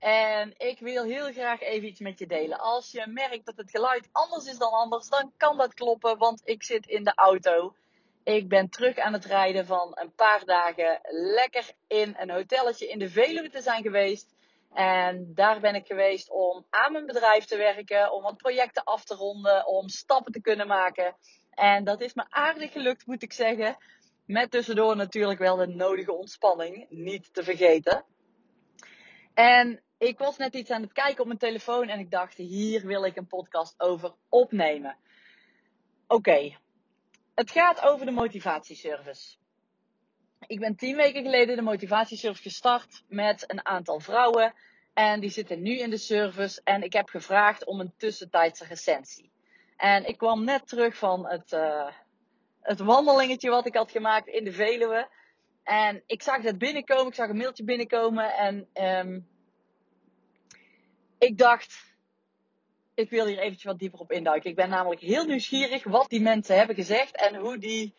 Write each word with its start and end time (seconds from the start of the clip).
En 0.00 0.54
ik 0.56 0.78
wil 0.78 1.04
heel 1.04 1.32
graag 1.32 1.60
even 1.60 1.88
iets 1.88 2.00
met 2.00 2.18
je 2.18 2.26
delen. 2.26 2.58
Als 2.58 2.90
je 2.90 3.06
merkt 3.06 3.46
dat 3.46 3.56
het 3.56 3.70
geluid 3.70 4.08
anders 4.12 4.46
is 4.46 4.58
dan 4.58 4.70
anders, 4.70 5.08
dan 5.08 5.32
kan 5.36 5.56
dat 5.56 5.74
kloppen, 5.74 6.18
want 6.18 6.40
ik 6.44 6.62
zit 6.62 6.86
in 6.86 7.04
de 7.04 7.12
auto. 7.14 7.74
Ik 8.24 8.48
ben 8.48 8.68
terug 8.68 8.96
aan 8.96 9.12
het 9.12 9.24
rijden 9.24 9.66
van 9.66 9.90
een 9.94 10.14
paar 10.14 10.44
dagen 10.44 11.00
lekker 11.34 11.70
in 11.86 12.14
een 12.18 12.30
hotelletje 12.30 12.88
in 12.88 12.98
de 12.98 13.10
Veluwe 13.10 13.50
te 13.50 13.60
zijn 13.60 13.82
geweest. 13.82 14.34
En 14.72 15.32
daar 15.34 15.60
ben 15.60 15.74
ik 15.74 15.86
geweest 15.86 16.30
om 16.30 16.66
aan 16.70 16.92
mijn 16.92 17.06
bedrijf 17.06 17.44
te 17.44 17.56
werken, 17.56 18.12
om 18.12 18.22
wat 18.22 18.36
projecten 18.36 18.84
af 18.84 19.04
te 19.04 19.14
ronden, 19.14 19.66
om 19.66 19.88
stappen 19.88 20.32
te 20.32 20.40
kunnen 20.40 20.66
maken. 20.66 21.16
En 21.50 21.84
dat 21.84 22.00
is 22.00 22.14
me 22.14 22.24
aardig 22.28 22.72
gelukt, 22.72 23.06
moet 23.06 23.22
ik 23.22 23.32
zeggen. 23.32 23.76
Met 24.26 24.50
tussendoor 24.50 24.96
natuurlijk 24.96 25.38
wel 25.38 25.56
de 25.56 25.66
nodige 25.66 26.12
ontspanning, 26.12 26.86
niet 26.88 27.34
te 27.34 27.42
vergeten. 27.42 28.04
En 29.34 29.82
ik 30.00 30.18
was 30.18 30.36
net 30.36 30.54
iets 30.54 30.70
aan 30.70 30.82
het 30.82 30.92
kijken 30.92 31.20
op 31.20 31.26
mijn 31.26 31.38
telefoon 31.38 31.88
en 31.88 31.98
ik 31.98 32.10
dacht, 32.10 32.36
hier 32.36 32.86
wil 32.86 33.04
ik 33.04 33.16
een 33.16 33.26
podcast 33.26 33.74
over 33.80 34.14
opnemen. 34.28 34.96
Oké, 36.06 36.56
het 37.34 37.50
gaat 37.50 37.82
over 37.82 38.06
de 38.06 38.12
motivatieservice. 38.12 39.36
Ik 40.46 40.60
ben 40.60 40.76
tien 40.76 40.96
weken 40.96 41.22
geleden 41.22 41.56
de 41.56 41.62
motivatieservice 41.62 42.42
gestart 42.42 43.04
met 43.08 43.44
een 43.46 43.66
aantal 43.66 44.00
vrouwen. 44.00 44.54
En 44.94 45.20
die 45.20 45.30
zitten 45.30 45.62
nu 45.62 45.78
in 45.78 45.90
de 45.90 45.98
service. 45.98 46.60
En 46.64 46.82
ik 46.82 46.92
heb 46.92 47.08
gevraagd 47.08 47.64
om 47.64 47.80
een 47.80 47.94
tussentijdse 47.96 48.64
recensie. 48.64 49.30
En 49.76 50.08
ik 50.08 50.18
kwam 50.18 50.44
net 50.44 50.68
terug 50.68 50.96
van 50.96 51.28
het, 51.28 51.52
uh, 51.52 51.90
het 52.60 52.78
wandelingetje 52.78 53.50
wat 53.50 53.66
ik 53.66 53.74
had 53.74 53.90
gemaakt 53.90 54.26
in 54.26 54.44
de 54.44 54.52
Veluwe. 54.52 55.08
En 55.62 56.02
ik 56.06 56.22
zag 56.22 56.42
dat 56.42 56.58
binnenkomen. 56.58 57.06
Ik 57.06 57.14
zag 57.14 57.28
een 57.28 57.36
mailtje 57.36 57.64
binnenkomen. 57.64 58.34
En 58.34 58.68
um, 58.74 59.28
ik 61.20 61.38
dacht, 61.38 61.94
ik 62.94 63.10
wil 63.10 63.26
hier 63.26 63.38
eventjes 63.38 63.64
wat 63.64 63.78
dieper 63.78 64.00
op 64.00 64.12
induiken. 64.12 64.50
Ik 64.50 64.56
ben 64.56 64.68
namelijk 64.68 65.00
heel 65.00 65.24
nieuwsgierig 65.24 65.84
wat 65.84 66.08
die 66.08 66.20
mensen 66.20 66.56
hebben 66.56 66.74
gezegd 66.76 67.16
en 67.16 67.34
hoe 67.34 67.58
die 67.58 67.94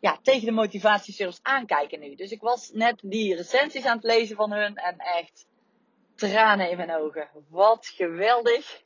ja, 0.00 0.18
tegen 0.22 0.46
de 0.46 0.52
motivatieservice 0.52 1.38
aankijken 1.42 2.00
nu. 2.00 2.14
Dus 2.14 2.30
ik 2.30 2.40
was 2.40 2.70
net 2.72 3.00
die 3.02 3.34
recensies 3.34 3.84
aan 3.84 3.96
het 3.96 4.04
lezen 4.04 4.36
van 4.36 4.52
hun 4.52 4.76
en 4.76 4.98
echt 4.98 5.46
tranen 6.14 6.70
in 6.70 6.76
mijn 6.76 6.96
ogen. 6.96 7.28
Wat 7.48 7.86
geweldig 7.86 8.82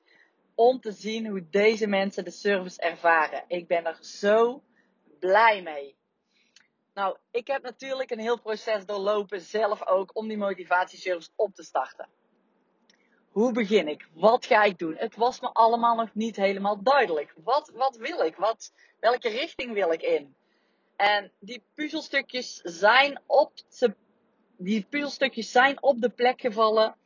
om 0.55 0.81
te 0.81 0.93
zien 0.93 1.27
hoe 1.27 1.49
deze 1.51 1.87
mensen 1.87 2.25
de 2.25 2.31
service 2.31 2.81
ervaren. 2.81 3.45
Ik 3.49 3.67
ben 3.67 3.85
er 3.85 3.99
zo 4.01 4.63
blij 5.19 5.63
mee. 5.63 5.97
Nou, 6.95 7.17
ik 7.31 7.47
heb 7.47 7.63
natuurlijk 7.63 8.11
een 8.11 8.19
heel 8.19 8.41
proces 8.41 8.87
doorlopen 8.87 9.41
zelf 9.41 9.87
ook 9.87 10.17
om 10.17 10.29
die 10.29 10.37
motivatieservice 10.37 11.31
op 11.37 11.55
te 11.55 11.63
starten. 11.63 12.09
Hoe 13.39 13.53
begin 13.53 13.89
ik? 13.89 14.09
Wat 14.13 14.47
ga 14.47 14.63
ik 14.63 14.79
doen? 14.79 14.95
Het 14.97 15.17
was 15.17 15.41
me 15.41 15.53
allemaal 15.53 15.97
nog 15.97 16.15
niet 16.15 16.37
helemaal 16.37 16.83
duidelijk. 16.83 17.35
Wat, 17.45 17.71
wat 17.75 17.97
wil 17.97 18.21
ik? 18.21 18.37
Wat, 18.37 18.73
welke 19.01 19.29
richting 19.29 19.73
wil 19.73 19.93
ik 19.93 20.03
in? 20.03 20.35
En 20.97 21.33
die 21.39 21.63
puzzelstukjes 21.75 22.61
zijn 22.65 23.21
op, 23.27 23.53
die 24.57 24.87
puzzelstukjes 24.91 25.51
zijn 25.51 25.83
op 25.83 26.01
de 26.01 26.09
plek 26.09 26.41
gevallen 26.41 26.97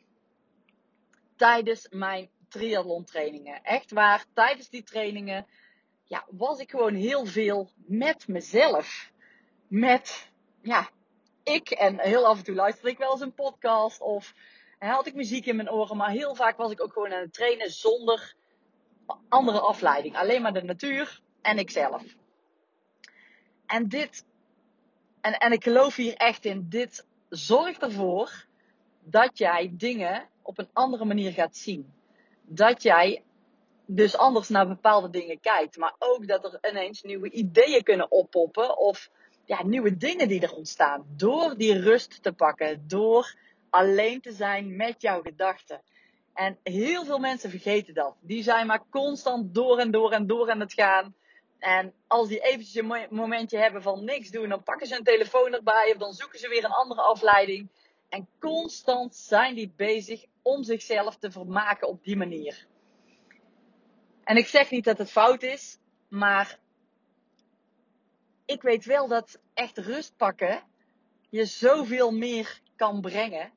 tijdens 1.37 1.87
mijn 1.91 2.31
triathlon 2.49 3.05
trainingen. 3.05 3.63
Echt 3.63 3.91
waar, 3.91 4.25
tijdens 4.35 4.69
die 4.69 4.83
trainingen 4.83 5.47
ja, 6.05 6.27
was 6.31 6.59
ik 6.59 6.71
gewoon 6.71 6.95
heel 6.95 7.27
veel 7.27 7.71
met 7.75 8.29
mezelf. 8.29 9.11
Met, 9.69 10.31
ja, 10.63 10.89
ik 11.43 11.71
en 11.71 12.01
heel 12.01 12.27
af 12.27 12.39
en 12.39 12.45
toe 12.45 12.55
luisterde 12.55 12.91
ik 12.91 12.99
wel 12.99 13.13
eens 13.13 13.21
een 13.21 13.35
podcast 13.35 14.01
of 14.01 14.35
had 14.91 15.07
ik 15.07 15.15
muziek 15.15 15.47
in 15.47 15.57
mijn 15.57 15.71
oren, 15.71 15.97
maar 15.97 16.11
heel 16.11 16.35
vaak 16.35 16.57
was 16.57 16.71
ik 16.71 16.83
ook 16.83 16.93
gewoon 16.93 17.13
aan 17.13 17.21
het 17.21 17.33
trainen 17.33 17.71
zonder 17.71 18.35
andere 19.29 19.61
afleiding. 19.61 20.17
Alleen 20.17 20.43
maar 20.43 20.53
de 20.53 20.63
natuur 20.63 21.21
en 21.43 21.59
ikzelf. 21.59 22.03
En 23.67 23.89
dit, 23.89 24.25
en, 25.21 25.39
en 25.39 25.53
ik 25.53 25.63
geloof 25.63 25.97
hier 25.97 26.15
echt 26.15 26.45
in, 26.45 26.67
dit 26.69 27.07
zorgt 27.29 27.83
ervoor 27.83 28.47
dat 29.01 29.39
jij 29.39 29.73
dingen 29.73 30.29
op 30.43 30.59
een 30.59 30.69
andere 30.73 31.05
manier 31.05 31.33
gaat 31.33 31.57
zien. 31.57 31.93
Dat 32.43 32.83
jij 32.83 33.23
dus 33.87 34.17
anders 34.17 34.49
naar 34.49 34.69
bepaalde 34.69 35.11
dingen 35.11 35.41
kijkt. 35.41 35.77
Maar 35.77 35.95
ook 35.99 36.27
dat 36.27 36.45
er 36.45 36.71
ineens 36.71 37.03
nieuwe 37.03 37.31
ideeën 37.31 37.83
kunnen 37.83 38.11
oppoppen. 38.11 38.79
Of 38.79 39.11
ja, 39.45 39.65
nieuwe 39.65 39.97
dingen 39.97 40.29
die 40.29 40.41
er 40.41 40.55
ontstaan. 40.55 41.07
Door 41.17 41.57
die 41.57 41.81
rust 41.81 42.23
te 42.23 42.33
pakken. 42.33 42.85
Door 42.89 43.35
alleen 43.73 44.21
te 44.21 44.33
zijn 44.33 44.77
met 44.77 45.03
jouw 45.03 45.23
gedachten. 45.23 45.83
En 46.35 46.59
heel 46.63 47.05
veel 47.05 47.19
mensen 47.19 47.51
vergeten 47.51 47.95
dat. 47.95 48.17
Die 48.21 48.43
zijn 48.43 48.67
maar 48.67 48.85
constant 48.91 49.55
door 49.55 49.79
en 49.79 49.91
door 49.91 50.13
en 50.13 50.27
door 50.27 50.51
aan 50.51 50.61
het 50.61 50.73
gaan. 50.73 51.15
En 51.59 51.95
als 52.07 52.29
die 52.29 52.41
eventjes 52.41 52.75
een 52.75 53.07
momentje 53.11 53.59
hebben 53.59 53.83
van 53.83 54.05
niks 54.05 54.31
doen, 54.31 54.49
dan 54.49 54.63
pakken 54.63 54.87
ze 54.87 54.97
een 54.97 55.05
telefoon 55.05 55.55
erbij 55.55 55.91
of 55.93 55.99
dan 55.99 56.13
zoeken 56.13 56.39
ze 56.39 56.49
weer 56.49 56.65
een 56.65 56.71
andere 56.71 57.01
afleiding. 57.01 57.69
En 58.09 58.29
constant 58.41 59.17
zijn 59.17 59.55
die 59.55 59.73
bezig 59.77 60.25
om 60.43 60.63
zichzelf 60.63 61.17
te 61.17 61.31
vermaken 61.31 61.89
op 61.89 62.05
die 62.05 62.17
manier. 62.17 62.67
En 64.25 64.37
ik 64.37 64.47
zeg 64.47 64.71
niet 64.71 64.85
dat 64.85 64.99
het 64.99 65.11
fout 65.11 65.43
is, 65.43 65.79
maar 66.09 66.59
ik 68.45 68.63
weet 68.63 68.85
wel 68.85 69.09
dat 69.09 69.41
echt 69.55 69.79
rust 69.79 70.17
pakken 70.17 70.63
je 71.31 71.45
zoveel 71.45 72.11
meer 72.11 72.61
kan 72.77 73.01
brengen 73.01 73.53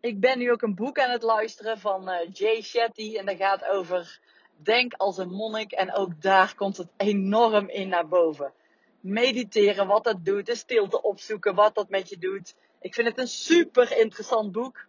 ik 0.00 0.20
ben 0.20 0.38
nu 0.38 0.50
ook 0.50 0.62
een 0.62 0.74
boek 0.74 0.98
aan 0.98 1.10
het 1.10 1.22
luisteren 1.22 1.78
van 1.78 2.08
uh, 2.08 2.16
Jay 2.32 2.62
Shetty. 2.62 3.16
En 3.16 3.26
dat 3.26 3.36
gaat 3.36 3.64
over 3.64 4.20
denk 4.56 4.92
als 4.94 5.18
een 5.18 5.30
monnik. 5.30 5.72
En 5.72 5.94
ook 5.94 6.22
daar 6.22 6.54
komt 6.54 6.76
het 6.76 6.88
enorm 6.96 7.68
in 7.68 7.88
naar 7.88 8.08
boven. 8.08 8.52
Mediteren, 9.00 9.86
wat 9.86 10.04
dat 10.04 10.24
doet. 10.24 10.46
De 10.46 10.54
stilte 10.54 11.02
opzoeken, 11.02 11.54
wat 11.54 11.74
dat 11.74 11.88
met 11.88 12.08
je 12.08 12.18
doet. 12.18 12.54
Ik 12.80 12.94
vind 12.94 13.08
het 13.08 13.18
een 13.18 13.28
super 13.28 13.98
interessant 13.98 14.52
boek 14.52 14.86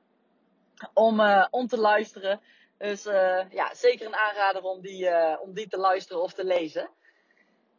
om, 0.94 1.20
uh, 1.20 1.48
om 1.50 1.68
te 1.68 1.78
luisteren. 1.78 2.42
Dus 2.78 3.06
uh, 3.06 3.52
ja, 3.52 3.74
zeker 3.74 4.06
een 4.06 4.16
aanrader 4.16 4.62
om 4.62 4.82
die, 4.82 5.10
om 5.40 5.54
die 5.54 5.68
te 5.68 5.78
luisteren 5.78 6.22
of 6.22 6.34
te 6.34 6.46
lezen. 6.46 6.90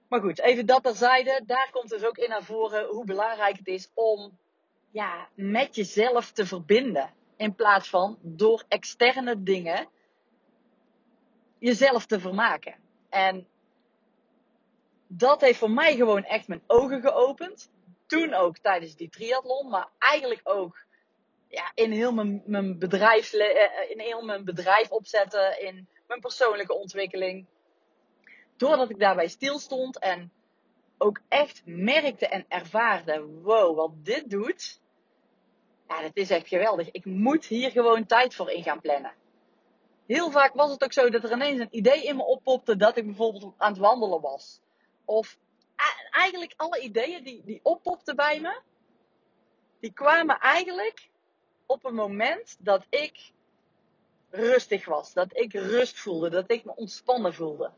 Maar 0.08 0.20
goed, 0.20 0.40
even 0.40 0.66
dat 0.66 0.82
terzijde. 0.82 1.42
Daar 1.46 1.68
komt 1.70 1.88
dus 1.88 2.04
ook 2.04 2.16
in 2.16 2.28
naar 2.28 2.42
voren 2.42 2.86
hoe 2.86 3.04
belangrijk 3.04 3.56
het 3.56 3.66
is 3.66 3.90
om 3.94 4.38
ja, 4.90 5.28
met 5.34 5.74
jezelf 5.74 6.32
te 6.32 6.46
verbinden. 6.46 7.10
In 7.36 7.54
plaats 7.54 7.88
van 7.88 8.18
door 8.20 8.64
externe 8.68 9.42
dingen 9.42 9.88
jezelf 11.58 12.06
te 12.06 12.20
vermaken. 12.20 12.74
En 13.08 13.46
dat 15.06 15.40
heeft 15.40 15.58
voor 15.58 15.70
mij 15.70 15.96
gewoon 15.96 16.24
echt 16.24 16.48
mijn 16.48 16.62
ogen 16.66 17.00
geopend. 17.00 17.70
Toen 18.06 18.34
ook 18.34 18.58
tijdens 18.58 18.96
die 18.96 19.08
triathlon, 19.08 19.68
maar 19.68 19.88
eigenlijk 19.98 20.40
ook 20.44 20.86
ja, 21.48 21.72
in, 21.74 21.90
heel 21.90 22.12
mijn, 22.12 22.42
mijn 22.46 22.78
bedrijf, 22.78 23.32
eh, 23.32 23.64
eh, 23.64 23.90
in 23.90 24.00
heel 24.00 24.22
mijn 24.22 24.44
bedrijf 24.44 24.90
opzetten, 24.90 25.60
in 25.60 25.88
mijn 26.06 26.20
persoonlijke 26.20 26.74
ontwikkeling. 26.74 27.46
Doordat 28.56 28.90
ik 28.90 28.98
daarbij 28.98 29.28
stilstond 29.28 29.98
en 29.98 30.32
ook 30.98 31.20
echt 31.28 31.62
merkte 31.64 32.26
en 32.28 32.44
ervaarde: 32.48 33.26
wow, 33.26 33.76
wat 33.76 34.04
dit 34.04 34.30
doet, 34.30 34.80
ja, 35.92 36.02
dat 36.02 36.16
is 36.16 36.30
echt 36.30 36.48
geweldig. 36.48 36.90
Ik 36.90 37.04
moet 37.04 37.44
hier 37.44 37.70
gewoon 37.70 38.06
tijd 38.06 38.34
voor 38.34 38.50
in 38.50 38.62
gaan 38.62 38.80
plannen. 38.80 39.14
Heel 40.06 40.30
vaak 40.30 40.54
was 40.54 40.70
het 40.70 40.84
ook 40.84 40.92
zo 40.92 41.10
dat 41.10 41.24
er 41.24 41.32
ineens 41.32 41.60
een 41.60 41.76
idee 41.76 42.04
in 42.04 42.16
me 42.16 42.22
oppopte 42.22 42.76
dat 42.76 42.96
ik 42.96 43.04
bijvoorbeeld 43.04 43.54
aan 43.56 43.72
het 43.72 43.80
wandelen 43.80 44.20
was. 44.20 44.60
Of 45.04 45.38
eigenlijk 46.10 46.54
alle 46.56 46.80
ideeën 46.80 47.24
die, 47.24 47.42
die 47.44 47.60
oppopten 47.62 48.16
bij 48.16 48.40
me, 48.40 48.60
die 49.80 49.92
kwamen 49.92 50.38
eigenlijk 50.38 51.08
op 51.66 51.84
een 51.84 51.94
moment 51.94 52.56
dat 52.58 52.86
ik 52.88 53.32
rustig 54.30 54.84
was. 54.84 55.12
Dat 55.12 55.36
ik 55.38 55.52
rust 55.52 55.98
voelde, 55.98 56.30
dat 56.30 56.50
ik 56.50 56.64
me 56.64 56.74
ontspannen 56.74 57.34
voelde. 57.34 57.70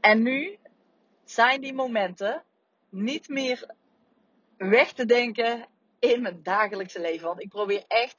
En 0.00 0.22
nu 0.22 0.58
zijn 1.24 1.60
die 1.60 1.74
momenten 1.74 2.42
niet 2.88 3.28
meer 3.28 3.74
weg 4.56 4.92
te 4.92 5.06
denken 5.06 5.66
in 6.00 6.22
mijn 6.22 6.42
dagelijkse 6.42 7.00
leven. 7.00 7.26
Want 7.26 7.42
ik 7.42 7.48
probeer 7.48 7.84
echt 7.88 8.16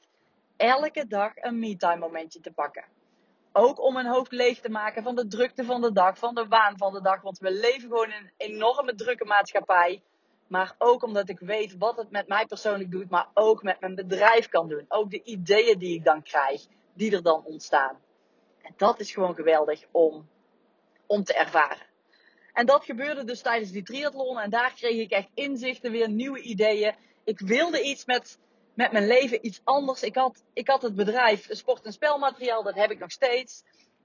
elke 0.56 1.06
dag 1.06 1.32
een 1.34 1.58
me-time 1.58 1.96
momentje 1.96 2.40
te 2.40 2.52
pakken. 2.52 2.84
Ook 3.52 3.80
om 3.80 3.92
mijn 3.92 4.06
hoofd 4.06 4.32
leeg 4.32 4.60
te 4.60 4.70
maken 4.70 5.02
van 5.02 5.14
de 5.14 5.26
drukte 5.26 5.64
van 5.64 5.80
de 5.80 5.92
dag, 5.92 6.18
van 6.18 6.34
de 6.34 6.46
waan 6.46 6.78
van 6.78 6.92
de 6.92 7.02
dag. 7.02 7.22
Want 7.22 7.38
we 7.38 7.52
leven 7.52 7.88
gewoon 7.88 8.12
in 8.12 8.16
een 8.16 8.32
enorme 8.36 8.94
drukke 8.94 9.24
maatschappij. 9.24 10.02
Maar 10.46 10.74
ook 10.78 11.02
omdat 11.02 11.28
ik 11.28 11.38
weet 11.38 11.76
wat 11.78 11.96
het 11.96 12.10
met 12.10 12.28
mij 12.28 12.46
persoonlijk 12.46 12.90
doet, 12.90 13.10
maar 13.10 13.28
ook 13.34 13.62
met 13.62 13.80
mijn 13.80 13.94
bedrijf 13.94 14.48
kan 14.48 14.68
doen. 14.68 14.84
Ook 14.88 15.10
de 15.10 15.22
ideeën 15.22 15.78
die 15.78 15.94
ik 15.94 16.04
dan 16.04 16.22
krijg, 16.22 16.66
die 16.94 17.14
er 17.14 17.22
dan 17.22 17.44
ontstaan. 17.44 17.98
En 18.62 18.74
dat 18.76 19.00
is 19.00 19.12
gewoon 19.12 19.34
geweldig 19.34 19.84
om, 19.90 20.28
om 21.06 21.24
te 21.24 21.34
ervaren. 21.34 21.86
En 22.52 22.66
dat 22.66 22.84
gebeurde 22.84 23.24
dus 23.24 23.40
tijdens 23.40 23.70
die 23.70 23.82
triathlon. 23.82 24.38
En 24.38 24.50
daar 24.50 24.72
kreeg 24.74 25.00
ik 25.00 25.10
echt 25.10 25.28
inzichten, 25.34 25.92
weer 25.92 26.10
nieuwe 26.10 26.40
ideeën. 26.40 26.94
Ik 27.24 27.38
wilde 27.38 27.82
iets 27.82 28.04
met, 28.04 28.38
met 28.74 28.92
mijn 28.92 29.06
leven, 29.06 29.46
iets 29.46 29.60
anders. 29.64 30.02
Ik 30.02 30.14
had, 30.14 30.44
ik 30.52 30.68
had 30.68 30.82
het 30.82 30.94
bedrijf 30.94 31.46
Sport- 31.50 31.84
en 31.84 31.92
Spelmateriaal, 31.92 32.62
dat 32.62 32.74
heb 32.74 32.90
ik 32.90 32.98
nog 32.98 33.10
steeds. 33.10 33.62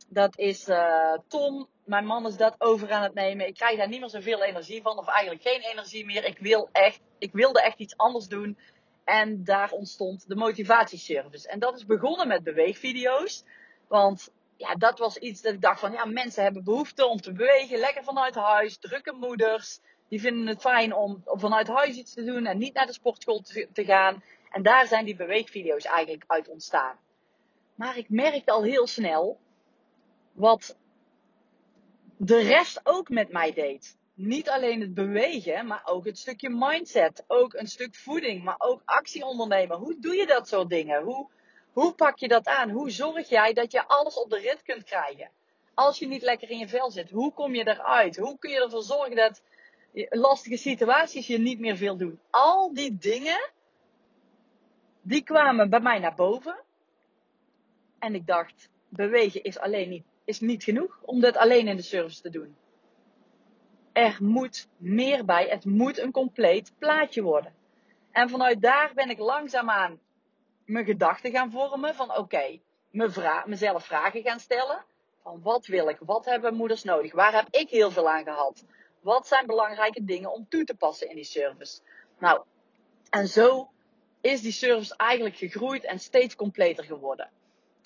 Dat 0.08 0.38
is 0.38 0.68
uh, 0.68 1.14
Tom. 1.28 1.68
Mijn 1.86 2.06
man 2.06 2.28
is 2.28 2.38
dat 2.38 2.56
over 2.58 2.92
aan 2.92 3.04
het 3.04 3.14
nemen. 3.14 3.48
Ik 3.48 3.54
krijg 3.54 3.78
daar 3.78 3.88
niet 3.88 4.00
meer 4.00 4.10
zoveel 4.10 4.44
energie 4.44 4.82
van, 4.82 4.98
of 4.98 5.08
eigenlijk 5.08 5.48
geen 5.48 5.62
energie 5.62 6.06
meer. 6.06 6.26
Ik, 6.26 6.38
wil 6.40 6.70
echt, 6.72 7.00
ik 7.18 7.32
wilde 7.34 7.62
echt 7.62 7.80
iets 7.80 7.98
anders 7.98 8.28
doen. 8.28 8.58
En 9.04 9.44
daar 9.44 9.72
ontstond 9.72 10.28
de 10.28 10.36
motivatieservice. 10.36 11.48
En 11.48 11.60
dat 11.60 11.76
is 11.76 11.86
begonnen 11.86 12.28
met 12.28 12.44
beweegvideo's. 12.44 13.44
Want 13.88 14.32
ja, 14.58 14.76
dat 14.76 15.00
was 15.00 15.18
iets 15.18 15.42
dat 15.42 15.54
ik 15.54 15.62
dacht 15.62 15.80
van, 15.80 15.92
ja, 15.92 16.06
mensen 16.06 16.44
hebben 16.44 16.64
behoefte 16.64 17.06
om 17.06 17.22
te 17.22 17.32
bewegen, 17.32 17.80
lekker 17.80 18.04
vanuit 18.04 18.36
huis, 18.36 18.78
drukke 18.78 19.14
moeders, 19.14 19.80
die 20.08 20.22
vinden 20.22 20.48
het 20.48 20.62
fijn 20.62 20.94
om, 20.94 21.24
vanuit 21.26 21.68
huis 21.68 21.96
iets 21.96 22.14
te 22.14 22.24
doen 22.24 22.46
en 22.46 22.58
niet 22.58 22.74
naar 22.74 22.86
de 22.86 22.94
sportschool 22.94 23.42
te, 23.42 23.68
te 23.74 23.86
gaan. 23.86 24.24
En 24.52 24.64
daar 24.64 24.88
zijn 24.88 25.06
die 25.06 25.16
beweegvideo's 25.16 25.86
eigenlijk 25.86 26.24
uit 26.28 26.48
ontstaan. 26.48 26.98
Maar 27.76 27.98
ik 27.98 28.10
merkte 28.10 28.52
al 28.52 28.64
heel 28.64 28.88
snel 28.88 29.40
wat 30.32 30.78
de 32.18 32.40
rest 32.40 32.80
ook 32.84 33.10
met 33.10 33.32
mij 33.32 33.54
deed. 33.54 33.98
Niet 34.14 34.50
alleen 34.50 34.82
het 34.82 34.94
bewegen, 34.94 35.68
maar 35.68 35.82
ook 35.86 36.06
het 36.06 36.18
stukje 36.18 36.50
mindset. 36.50 37.24
Ook 37.28 37.54
een 37.54 37.68
stuk 37.68 37.96
voeding, 37.96 38.44
maar 38.44 38.56
ook 38.58 38.82
actie 38.86 39.26
ondernemen. 39.26 39.78
Hoe 39.78 40.00
doe 40.00 40.16
je 40.16 40.26
dat 40.26 40.48
soort 40.48 40.70
dingen? 40.70 41.02
Hoe, 41.04 41.30
hoe 41.72 41.94
pak 41.94 42.18
je 42.18 42.28
dat 42.28 42.48
aan? 42.48 42.70
Hoe 42.70 42.90
zorg 42.90 43.30
jij 43.30 43.54
dat 43.54 43.72
je 43.72 43.88
alles 43.88 44.16
op 44.16 44.30
de 44.30 44.40
rit 44.40 44.62
kunt 44.64 44.84
krijgen? 44.84 45.30
Als 45.74 46.00
je 46.00 46.08
niet 46.08 46.22
lekker 46.22 46.50
in 46.50 46.58
je 46.58 46.68
vel 46.68 46.92
zit, 46.92 47.10
hoe 47.10 47.34
kom 47.34 47.56
je 47.56 47.68
eruit? 47.68 48.18
Hoe 48.18 48.38
kun 48.40 48.52
je 48.52 48.64
ervoor 48.64 48.84
zorgen 48.84 49.16
dat 49.16 49.42
lastige 50.10 50.58
situaties 50.58 51.28
je 51.28 51.38
niet 51.38 51.60
meer 51.60 51.78
veel 51.78 51.98
doen? 51.98 52.20
Al 52.30 52.74
die 52.74 52.98
dingen, 52.98 53.52
die 55.02 55.24
kwamen 55.24 55.70
bij 55.70 55.80
mij 55.80 56.00
naar 56.00 56.16
boven. 56.16 56.64
En 58.00 58.16
ik 58.16 58.28
dacht, 58.28 58.70
bewegen 58.90 59.44
is 59.44 59.60
alleen 59.60 59.90
niet, 59.90 60.06
is 60.24 60.40
niet 60.40 60.64
genoeg 60.64 61.00
om 61.02 61.20
dat 61.20 61.38
alleen 61.38 61.68
in 61.68 61.76
de 61.76 61.82
service 61.82 62.22
te 62.22 62.30
doen. 62.30 62.56
Er 63.92 64.18
moet 64.20 64.68
meer 64.78 65.26
bij. 65.26 65.48
Het 65.48 65.66
moet 65.66 66.00
een 66.00 66.12
compleet 66.12 66.74
plaatje 66.78 67.22
worden. 67.22 67.54
En 68.12 68.30
vanuit 68.30 68.62
daar 68.62 68.92
ben 68.94 69.10
ik 69.10 69.18
langzaamaan 69.18 70.00
mijn 70.66 70.86
gedachten 70.86 71.32
gaan 71.32 71.52
vormen 71.52 71.96
van 71.96 72.10
oké, 72.10 72.20
okay, 72.20 72.62
mezelf 73.46 73.86
vragen 73.86 74.22
gaan 74.22 74.40
stellen. 74.40 74.86
Van 75.24 75.42
wat 75.42 75.66
wil 75.66 75.88
ik? 75.88 75.98
Wat 76.00 76.26
hebben 76.26 76.56
moeders 76.56 76.84
nodig? 76.84 77.14
Waar 77.14 77.34
heb 77.34 77.48
ik 77.50 77.70
heel 77.70 77.92
veel 77.92 78.10
aan 78.10 78.24
gehad? 78.24 78.66
Wat 79.08 79.28
zijn 79.28 79.46
belangrijke 79.46 80.04
dingen 80.04 80.32
om 80.34 80.48
toe 80.50 80.64
te 80.64 80.76
passen 80.76 81.10
in 81.10 81.16
die 81.16 81.24
service? 81.24 81.82
Nou, 82.20 82.44
en 83.10 83.28
zo 83.28 83.70
is 84.22 84.42
die 84.42 84.52
service 84.52 84.96
eigenlijk 84.96 85.36
gegroeid 85.36 85.84
en 85.84 86.00
steeds 86.00 86.36
completer 86.36 86.84
geworden. 86.84 87.30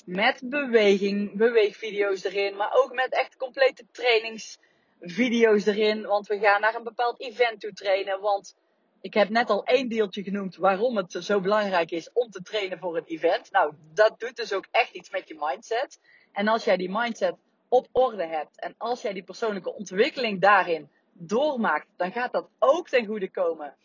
Met 0.05 0.41
beweging, 0.43 1.37
beweegvideo's 1.37 2.23
erin, 2.23 2.55
maar 2.55 2.73
ook 2.73 2.93
met 2.93 3.13
echt 3.13 3.37
complete 3.37 3.85
trainingsvideo's 3.91 5.65
erin. 5.65 6.05
Want 6.05 6.27
we 6.27 6.39
gaan 6.39 6.61
naar 6.61 6.75
een 6.75 6.83
bepaald 6.83 7.21
event 7.21 7.59
toe 7.59 7.73
trainen. 7.73 8.21
Want 8.21 8.55
ik 9.01 9.13
heb 9.13 9.29
net 9.29 9.49
al 9.49 9.63
één 9.63 9.89
deeltje 9.89 10.23
genoemd 10.23 10.55
waarom 10.55 10.97
het 10.97 11.11
zo 11.19 11.39
belangrijk 11.39 11.91
is 11.91 12.11
om 12.13 12.29
te 12.29 12.41
trainen 12.41 12.79
voor 12.79 12.97
een 12.97 13.05
event. 13.05 13.51
Nou, 13.51 13.73
dat 13.93 14.19
doet 14.19 14.35
dus 14.35 14.53
ook 14.53 14.67
echt 14.71 14.93
iets 14.93 15.09
met 15.09 15.27
je 15.27 15.35
mindset. 15.39 15.99
En 16.31 16.47
als 16.47 16.63
jij 16.63 16.77
die 16.77 16.91
mindset 16.91 17.35
op 17.67 17.87
orde 17.91 18.25
hebt 18.25 18.59
en 18.59 18.75
als 18.77 19.01
jij 19.01 19.13
die 19.13 19.23
persoonlijke 19.23 19.73
ontwikkeling 19.73 20.41
daarin 20.41 20.89
doormaakt, 21.13 21.87
dan 21.95 22.11
gaat 22.11 22.31
dat 22.31 22.49
ook 22.59 22.89
ten 22.89 23.05
goede 23.05 23.31
komen 23.31 23.75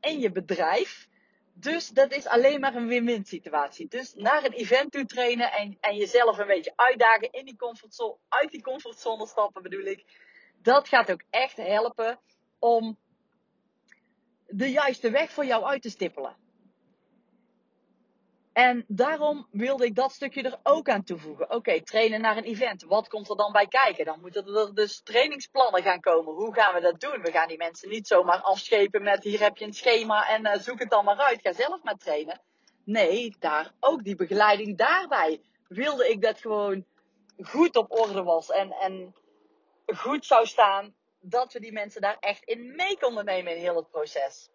in 0.00 0.18
je 0.18 0.32
bedrijf. 0.32 1.08
Dus 1.52 1.88
dat 1.88 2.12
is 2.12 2.26
alleen 2.26 2.60
maar 2.60 2.74
een 2.74 2.86
win-win 2.86 3.24
situatie. 3.24 3.88
Dus 3.88 4.14
naar 4.14 4.44
een 4.44 4.52
event 4.52 4.92
toe 4.92 5.04
trainen 5.04 5.52
en, 5.52 5.76
en 5.80 5.96
jezelf 5.96 6.38
een 6.38 6.46
beetje 6.46 6.72
uitdagen 6.76 7.32
in 7.32 7.44
die 7.44 7.56
comfortzone, 7.56 8.16
uit 8.28 8.50
die 8.50 8.62
comfortzone 8.62 9.26
stappen 9.26 9.62
bedoel 9.62 9.84
ik. 9.84 10.04
Dat 10.62 10.88
gaat 10.88 11.10
ook 11.10 11.22
echt 11.30 11.56
helpen 11.56 12.20
om 12.58 12.98
de 14.46 14.70
juiste 14.70 15.10
weg 15.10 15.30
voor 15.30 15.44
jou 15.44 15.64
uit 15.64 15.82
te 15.82 15.90
stippelen. 15.90 16.36
En 18.60 18.84
daarom 18.88 19.46
wilde 19.50 19.84
ik 19.84 19.94
dat 19.94 20.12
stukje 20.12 20.42
er 20.42 20.58
ook 20.62 20.88
aan 20.88 21.04
toevoegen. 21.04 21.50
Oké, 21.50 21.82
trainen 21.82 22.20
naar 22.20 22.36
een 22.36 22.44
event. 22.44 22.82
Wat 22.82 23.08
komt 23.08 23.30
er 23.30 23.36
dan 23.36 23.52
bij 23.52 23.66
kijken? 23.66 24.04
Dan 24.04 24.20
moeten 24.20 24.46
er 24.46 24.74
dus 24.74 25.00
trainingsplannen 25.02 25.82
gaan 25.82 26.00
komen. 26.00 26.34
Hoe 26.34 26.54
gaan 26.54 26.74
we 26.74 26.80
dat 26.80 27.00
doen? 27.00 27.22
We 27.22 27.30
gaan 27.30 27.48
die 27.48 27.56
mensen 27.56 27.88
niet 27.88 28.06
zomaar 28.06 28.40
afschepen 28.40 29.02
met 29.02 29.22
hier 29.22 29.40
heb 29.40 29.56
je 29.56 29.64
een 29.64 29.74
schema 29.74 30.28
en 30.28 30.46
uh, 30.46 30.54
zoek 30.54 30.78
het 30.78 30.90
dan 30.90 31.04
maar 31.04 31.16
uit. 31.16 31.40
Ga 31.40 31.52
zelf 31.52 31.82
maar 31.82 31.96
trainen. 31.96 32.40
Nee, 32.84 33.36
daar 33.38 33.72
ook 33.80 34.04
die 34.04 34.16
begeleiding 34.16 34.78
daarbij. 34.78 35.40
Wilde 35.68 36.08
ik 36.08 36.22
dat 36.22 36.40
gewoon 36.40 36.84
goed 37.42 37.76
op 37.76 38.00
orde 38.00 38.22
was 38.22 38.50
en, 38.50 38.72
en 38.72 39.14
goed 39.86 40.26
zou 40.26 40.46
staan. 40.46 40.94
Dat 41.20 41.52
we 41.52 41.60
die 41.60 41.72
mensen 41.72 42.00
daar 42.00 42.16
echt 42.20 42.44
in 42.44 42.74
mee 42.76 42.98
konden 42.98 43.24
nemen 43.24 43.56
in 43.56 43.60
heel 43.60 43.76
het 43.76 43.90
proces. 43.90 44.50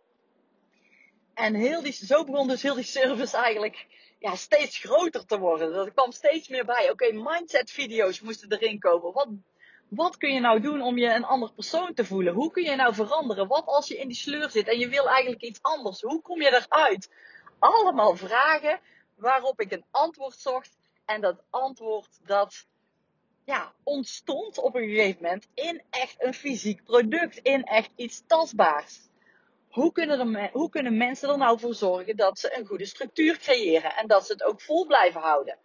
En 1.36 1.54
heel 1.54 1.82
die, 1.82 1.92
zo 1.92 2.24
begon 2.24 2.48
dus 2.48 2.62
heel 2.62 2.76
die 2.76 2.84
service 2.84 3.38
eigenlijk 3.38 3.86
ja, 4.20 4.36
steeds 4.36 4.78
groter 4.78 5.26
te 5.26 5.40
worden. 5.40 5.74
Er 5.74 5.92
kwam 5.92 6.12
steeds 6.12 6.48
meer 6.48 6.66
bij. 6.66 6.92
Oké, 6.92 7.12
mindset 7.12 7.72
video's 7.72 8.22
moesten 8.22 8.52
erin 8.52 8.80
komen. 8.80 9.14
Wat, 9.14 9.28
wat 9.88 10.18
kun 10.18 10.34
je 10.34 10.40
nou 10.40 10.60
doen 10.60 10.82
om 10.82 10.98
je 10.98 11.14
een 11.14 11.26
ander 11.26 11.54
persoon 11.54 11.94
te 11.94 12.06
voelen? 12.06 12.34
Hoe 12.34 12.52
kun 12.52 12.64
je 12.64 12.76
nou 12.76 12.94
veranderen? 12.94 13.48
Wat 13.48 13.66
als 13.66 13.88
je 13.88 13.98
in 13.98 14.08
die 14.08 14.18
sleur 14.18 14.50
zit 14.50 14.68
en 14.68 14.80
je 14.80 14.88
wil 14.88 15.10
eigenlijk 15.10 15.42
iets 15.42 15.62
anders? 15.62 16.02
Hoe 16.02 16.22
kom 16.22 16.42
je 16.42 16.54
eruit? 16.54 17.10
Allemaal 17.60 18.16
vragen 18.16 18.80
waarop 19.16 19.60
ik 19.60 19.72
een 19.72 19.86
antwoord 19.92 20.40
zocht. 20.40 20.78
En 21.06 21.22
dat 21.22 21.44
antwoord 21.50 22.20
dat 22.26 22.68
ja, 23.46 23.74
ontstond 23.84 24.58
op 24.58 24.76
een 24.76 24.90
gegeven 24.90 25.24
moment 25.24 25.48
in 25.54 25.82
echt 25.90 26.24
een 26.24 26.34
fysiek 26.34 26.84
product. 26.84 27.38
In 27.38 27.64
echt 27.64 27.92
iets 27.96 28.24
tastbaars. 28.28 29.00
Hoe 29.76 29.92
kunnen, 29.92 30.36
er, 30.36 30.50
hoe 30.52 30.70
kunnen 30.70 30.98
mensen 30.98 31.30
er 31.30 31.38
nou 31.38 31.60
voor 31.60 31.74
zorgen 31.74 32.16
dat 32.16 32.40
ze 32.40 32.58
een 32.58 32.66
goede 32.66 32.86
structuur 32.86 33.38
creëren 33.38 33.96
en 33.96 34.08
dat 34.08 34.26
ze 34.26 34.32
het 34.32 34.44
ook 34.44 34.62
vol 34.62 34.86
blijven 34.86 35.22
houden? 35.22 35.58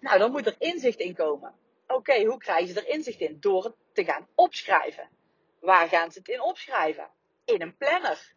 Nou, 0.00 0.18
dan 0.18 0.30
moet 0.30 0.46
er 0.46 0.54
inzicht 0.58 0.98
in 0.98 1.14
komen. 1.14 1.54
Oké, 1.86 2.24
hoe 2.24 2.38
krijgen 2.38 2.74
ze 2.74 2.80
er 2.80 2.88
inzicht 2.88 3.20
in? 3.20 3.36
Door 3.40 3.64
het 3.64 3.74
te 3.92 4.04
gaan 4.04 4.28
opschrijven. 4.34 5.08
Waar 5.60 5.88
gaan 5.88 6.12
ze 6.12 6.18
het 6.18 6.28
in 6.28 6.40
opschrijven? 6.40 7.10
In 7.44 7.62
een 7.62 7.76
planner. 7.76 8.34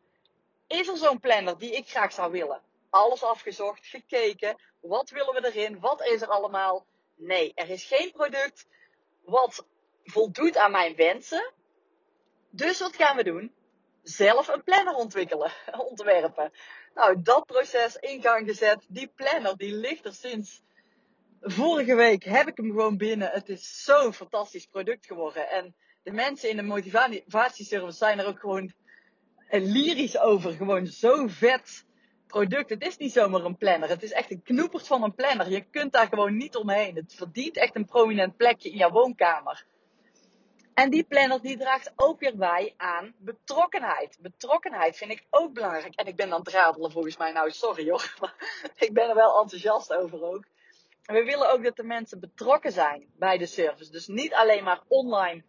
Is 0.68 0.88
er 0.88 0.98
zo'n 0.98 1.20
planner 1.20 1.58
die 1.58 1.76
ik 1.76 1.90
graag 1.90 2.12
zou 2.12 2.32
willen? 2.32 2.62
Alles 2.90 3.24
afgezocht, 3.24 3.86
gekeken. 3.86 4.56
Wat 4.80 5.10
willen 5.10 5.34
we 5.34 5.46
erin? 5.54 5.80
Wat 5.80 6.08
is 6.08 6.22
er 6.22 6.30
allemaal? 6.30 6.86
Nee, 7.16 7.52
er 7.56 7.70
is 7.70 7.84
geen 7.84 8.12
product 8.12 8.68
wat 9.22 9.66
voldoet 10.04 10.58
aan 10.58 10.72
mijn 10.72 10.96
wensen. 10.96 11.52
Dus 12.50 12.80
wat 12.80 12.96
gaan 12.96 13.16
we 13.16 13.24
doen? 13.24 13.58
Zelf 14.10 14.48
een 14.48 14.64
planner 14.64 14.94
ontwikkelen, 14.94 15.52
ontwerpen. 15.90 16.52
Nou, 16.94 17.22
dat 17.22 17.46
proces 17.46 17.96
in 17.96 18.22
gang 18.22 18.48
gezet. 18.48 18.86
Die 18.88 19.12
planner, 19.16 19.58
die 19.58 19.74
ligt 19.74 20.06
er 20.06 20.14
sinds 20.14 20.62
vorige 21.42 21.96
week. 21.96 22.24
Heb 22.24 22.48
ik 22.48 22.58
hem 22.58 22.70
gewoon 22.70 22.98
binnen. 22.98 23.30
Het 23.32 23.50
is 23.50 23.84
zo'n 23.84 24.14
fantastisch 24.14 24.66
product 24.66 25.06
geworden. 25.06 25.50
En 25.50 25.76
de 26.04 26.12
mensen 26.12 26.50
in 26.50 26.56
de 26.56 26.64
motivatieservice 26.64 27.98
zijn 27.98 28.20
er 28.20 28.26
ook 28.26 28.40
gewoon 28.40 28.74
lyrisch 29.50 30.20
over. 30.20 30.52
Gewoon 30.52 30.88
zo 30.88 31.28
vet 31.28 31.86
product. 32.28 32.70
Het 32.70 32.84
is 32.86 32.98
niet 32.98 33.12
zomaar 33.12 33.46
een 33.46 33.58
planner. 33.58 33.90
Het 33.90 34.04
is 34.04 34.12
echt 34.12 34.32
een 34.32 34.44
knoepert 34.44 34.88
van 34.88 35.04
een 35.04 35.16
planner. 35.16 35.50
Je 35.50 35.66
kunt 35.72 35.94
daar 35.94 36.08
gewoon 36.08 36.38
niet 36.38 36.56
omheen. 36.56 36.96
Het 36.96 37.14
verdient 37.14 37.58
echt 37.58 37.76
een 37.76 37.86
prominent 37.86 38.38
plekje 38.38 38.70
in 38.70 38.78
jouw 38.78 38.92
woonkamer. 38.92 39.66
En 40.80 40.90
die 40.90 41.04
planner 41.04 41.42
die 41.42 41.58
draagt 41.58 41.92
ook 41.96 42.20
weer 42.20 42.38
bij 42.38 42.74
aan 42.78 43.14
betrokkenheid. 43.18 44.18
Betrokkenheid 44.22 44.98
vind 44.98 45.12
ik 45.12 45.26
ook 45.30 45.54
belangrijk. 45.54 45.96
En 45.96 46.06
ik 46.06 46.16
ben 46.16 46.34
aan 46.34 46.40
het 46.40 46.50
radelen 46.50 46.92
volgens 46.92 47.18
mij. 47.18 47.32
Nou, 47.32 47.52
sorry 47.52 47.90
hoor. 47.90 48.14
Maar 48.20 48.36
ik 48.76 48.94
ben 48.94 49.10
er 49.10 49.16
wel 49.16 49.42
enthousiast 49.42 49.94
over 49.94 50.24
ook. 50.24 50.44
we 51.06 51.24
willen 51.24 51.52
ook 51.52 51.64
dat 51.64 51.76
de 51.76 51.84
mensen 51.84 52.20
betrokken 52.20 52.72
zijn 52.72 53.06
bij 53.18 53.38
de 53.38 53.46
service. 53.46 53.92
Dus 53.92 54.08
niet 54.08 54.34
alleen 54.34 54.64
maar 54.64 54.82
online 54.88 55.44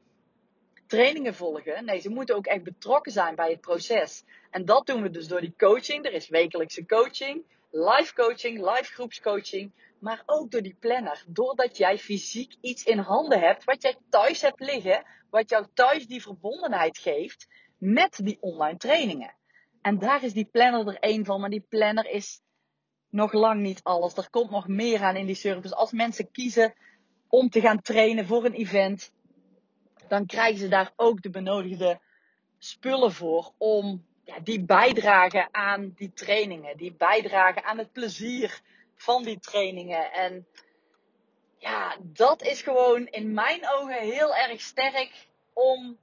trainingen 0.86 1.34
volgen. 1.34 1.84
Nee, 1.84 2.00
ze 2.00 2.08
moeten 2.08 2.36
ook 2.36 2.46
echt 2.46 2.62
betrokken 2.62 3.12
zijn 3.12 3.34
bij 3.34 3.50
het 3.50 3.60
proces. 3.60 4.24
En 4.50 4.64
dat 4.64 4.86
doen 4.86 5.02
we 5.02 5.10
dus 5.10 5.28
door 5.28 5.40
die 5.40 5.54
coaching. 5.56 6.04
Er 6.04 6.12
is 6.12 6.28
wekelijkse 6.28 6.86
coaching. 6.86 7.44
Live 7.70 8.14
coaching, 8.14 8.58
live 8.58 8.92
groepscoaching, 8.92 9.72
maar 9.98 10.22
ook 10.26 10.50
door 10.50 10.62
die 10.62 10.76
planner. 10.80 11.24
Doordat 11.26 11.76
jij 11.76 11.98
fysiek 11.98 12.54
iets 12.60 12.84
in 12.84 12.98
handen 12.98 13.40
hebt 13.40 13.64
wat 13.64 13.82
jij 13.82 13.96
thuis 14.08 14.40
hebt 14.40 14.60
liggen, 14.60 15.06
wat 15.30 15.50
jou 15.50 15.66
thuis 15.74 16.06
die 16.06 16.22
verbondenheid 16.22 16.98
geeft 16.98 17.48
met 17.78 18.20
die 18.22 18.38
online 18.40 18.78
trainingen. 18.78 19.34
En 19.82 19.98
daar 19.98 20.24
is 20.24 20.32
die 20.32 20.44
planner 20.44 20.88
er 20.88 20.98
één 20.98 21.24
van, 21.24 21.40
maar 21.40 21.50
die 21.50 21.66
planner 21.68 22.10
is 22.10 22.40
nog 23.08 23.32
lang 23.32 23.60
niet 23.60 23.82
alles. 23.82 24.16
Er 24.16 24.30
komt 24.30 24.50
nog 24.50 24.68
meer 24.68 25.02
aan 25.02 25.16
in 25.16 25.26
die 25.26 25.34
service. 25.34 25.74
Als 25.74 25.92
mensen 25.92 26.30
kiezen 26.30 26.74
om 27.28 27.48
te 27.48 27.60
gaan 27.60 27.80
trainen 27.80 28.26
voor 28.26 28.44
een 28.44 28.54
event, 28.54 29.12
dan 30.08 30.26
krijgen 30.26 30.60
ze 30.60 30.68
daar 30.68 30.92
ook 30.96 31.22
de 31.22 31.30
benodigde 31.30 32.00
spullen 32.58 33.12
voor 33.12 33.52
om 33.58 34.06
ja, 34.24 34.38
die 34.40 34.60
bijdragen 34.60 35.48
aan 35.54 35.92
die 35.96 36.12
trainingen, 36.12 36.76
die 36.76 36.92
bijdragen 36.92 37.64
aan 37.64 37.78
het 37.78 37.92
plezier 37.92 38.60
van 38.96 39.22
die 39.22 39.38
trainingen. 39.38 40.12
En 40.12 40.46
ja, 41.58 41.96
dat 42.00 42.42
is 42.42 42.62
gewoon 42.62 43.06
in 43.06 43.32
mijn 43.34 43.68
ogen 43.68 44.00
heel 44.00 44.34
erg 44.34 44.60
sterk 44.60 45.28
om 45.52 45.98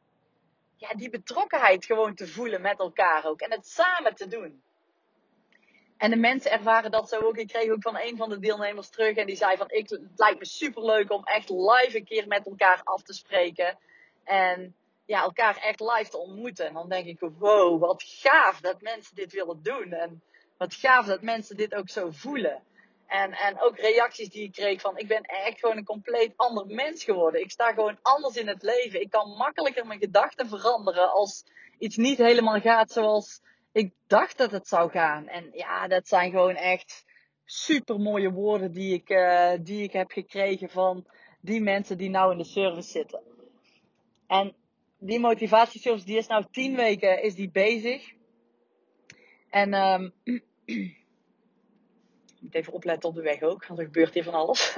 ja, 0.75 0.93
die 0.93 1.09
betrokkenheid 1.09 1.85
gewoon 1.85 2.15
te 2.15 2.27
voelen 2.27 2.61
met 2.61 2.79
elkaar 2.79 3.25
ook 3.25 3.41
en 3.41 3.51
het 3.51 3.67
samen 3.67 4.15
te 4.15 4.27
doen. 4.27 4.61
En 5.97 6.09
de 6.09 6.15
mensen 6.15 6.51
ervaren 6.51 6.91
dat 6.91 7.09
zo 7.09 7.19
ook. 7.19 7.37
Ik 7.37 7.47
kreeg 7.47 7.71
ook 7.71 7.81
van 7.81 7.97
een 7.97 8.17
van 8.17 8.29
de 8.29 8.39
deelnemers 8.39 8.89
terug 8.89 9.15
en 9.15 9.25
die 9.25 9.35
zei 9.35 9.57
van 9.57 9.69
ik, 9.69 9.89
het 9.89 10.01
lijkt 10.15 10.39
me 10.39 10.45
super 10.45 10.85
leuk 10.85 11.11
om 11.11 11.23
echt 11.23 11.49
live 11.49 11.97
een 11.97 12.05
keer 12.05 12.27
met 12.27 12.45
elkaar 12.45 12.81
af 12.83 13.01
te 13.01 13.13
spreken. 13.13 13.77
En 14.23 14.75
ja, 15.07 15.21
elkaar 15.21 15.57
echt 15.57 15.79
live 15.79 16.09
te 16.09 16.17
ontmoeten. 16.17 16.67
En 16.67 16.73
dan 16.73 16.89
denk 16.89 17.05
ik, 17.05 17.19
wow, 17.19 17.79
wat 17.79 18.03
gaaf 18.03 18.59
dat 18.59 18.81
mensen 18.81 19.15
dit 19.15 19.33
willen 19.33 19.63
doen. 19.63 19.91
En 19.91 20.21
wat 20.57 20.73
gaaf 20.73 21.05
dat 21.05 21.21
mensen 21.21 21.57
dit 21.57 21.75
ook 21.75 21.89
zo 21.89 22.09
voelen. 22.11 22.63
En, 23.07 23.31
en 23.31 23.61
ook 23.61 23.77
reacties 23.77 24.29
die 24.29 24.43
ik 24.43 24.51
kreeg 24.51 24.81
van, 24.81 24.97
ik 24.97 25.07
ben 25.07 25.21
echt 25.21 25.59
gewoon 25.59 25.77
een 25.77 25.85
compleet 25.85 26.33
ander 26.35 26.65
mens 26.65 27.03
geworden. 27.03 27.41
Ik 27.41 27.51
sta 27.51 27.73
gewoon 27.73 27.99
anders 28.01 28.35
in 28.35 28.47
het 28.47 28.63
leven. 28.63 29.01
Ik 29.01 29.09
kan 29.09 29.29
makkelijker 29.29 29.85
mijn 29.85 29.99
gedachten 29.99 30.47
veranderen 30.47 31.11
als 31.11 31.45
iets 31.77 31.97
niet 31.97 32.17
helemaal 32.17 32.59
gaat 32.59 32.91
zoals 32.91 33.41
ik 33.71 33.93
dacht 34.07 34.37
dat 34.37 34.51
het 34.51 34.67
zou 34.67 34.91
gaan. 34.91 35.27
En 35.27 35.49
ja, 35.53 35.87
dat 35.87 36.07
zijn 36.07 36.31
gewoon 36.31 36.55
echt 36.55 37.05
super 37.45 37.99
mooie 37.99 38.31
woorden 38.31 38.71
die 38.71 38.93
ik, 38.93 39.09
uh, 39.09 39.51
die 39.61 39.83
ik 39.83 39.93
heb 39.93 40.11
gekregen 40.11 40.69
van 40.69 41.05
die 41.41 41.61
mensen 41.61 41.97
die 41.97 42.09
nou 42.09 42.31
in 42.31 42.37
de 42.37 42.43
service 42.43 42.89
zitten. 42.89 43.21
En 44.27 44.55
die 44.99 45.19
motivatieservice 45.19 46.05
die 46.05 46.17
is 46.17 46.27
nou 46.27 46.45
tien 46.51 46.75
weken 46.75 47.21
is 47.23 47.35
die 47.35 47.49
bezig. 47.49 48.13
En 49.49 49.73
um, 49.73 50.13
ik 50.65 50.95
moet 52.39 52.55
even 52.55 52.73
opletten 52.73 53.09
op 53.09 53.15
de 53.15 53.21
weg 53.21 53.41
ook, 53.41 53.65
want 53.65 53.79
er 53.79 53.85
gebeurt 53.85 54.13
hier 54.13 54.23
van 54.23 54.33
alles. 54.33 54.77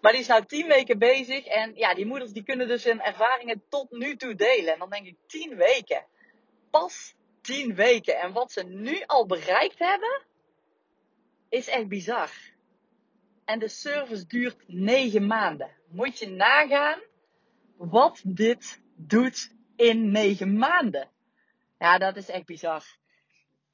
Maar 0.00 0.12
die 0.12 0.20
is 0.20 0.26
nou 0.26 0.44
tien 0.44 0.66
weken 0.66 0.98
bezig. 0.98 1.46
En 1.46 1.72
ja, 1.74 1.94
die 1.94 2.06
moeders 2.06 2.32
die 2.32 2.44
kunnen 2.44 2.68
dus 2.68 2.84
hun 2.84 3.00
ervaringen 3.00 3.62
tot 3.68 3.90
nu 3.90 4.16
toe 4.16 4.34
delen. 4.34 4.72
En 4.72 4.78
dan 4.78 4.90
denk 4.90 5.06
ik, 5.06 5.16
tien 5.26 5.56
weken. 5.56 6.04
Pas 6.70 7.14
tien 7.40 7.74
weken. 7.74 8.18
En 8.18 8.32
wat 8.32 8.52
ze 8.52 8.64
nu 8.64 9.02
al 9.06 9.26
bereikt 9.26 9.78
hebben, 9.78 10.22
is 11.48 11.68
echt 11.68 11.88
bizar. 11.88 12.30
En 13.44 13.58
de 13.58 13.68
service 13.68 14.26
duurt 14.26 14.64
negen 14.66 15.26
maanden. 15.26 15.70
Moet 15.88 16.18
je 16.18 16.28
nagaan 16.28 17.00
wat 17.76 18.22
dit 18.24 18.80
doet 19.06 19.54
in 19.76 20.10
negen 20.10 20.58
maanden. 20.58 21.08
Ja, 21.78 21.98
dat 21.98 22.16
is 22.16 22.28
echt 22.28 22.44
bizar. 22.44 22.84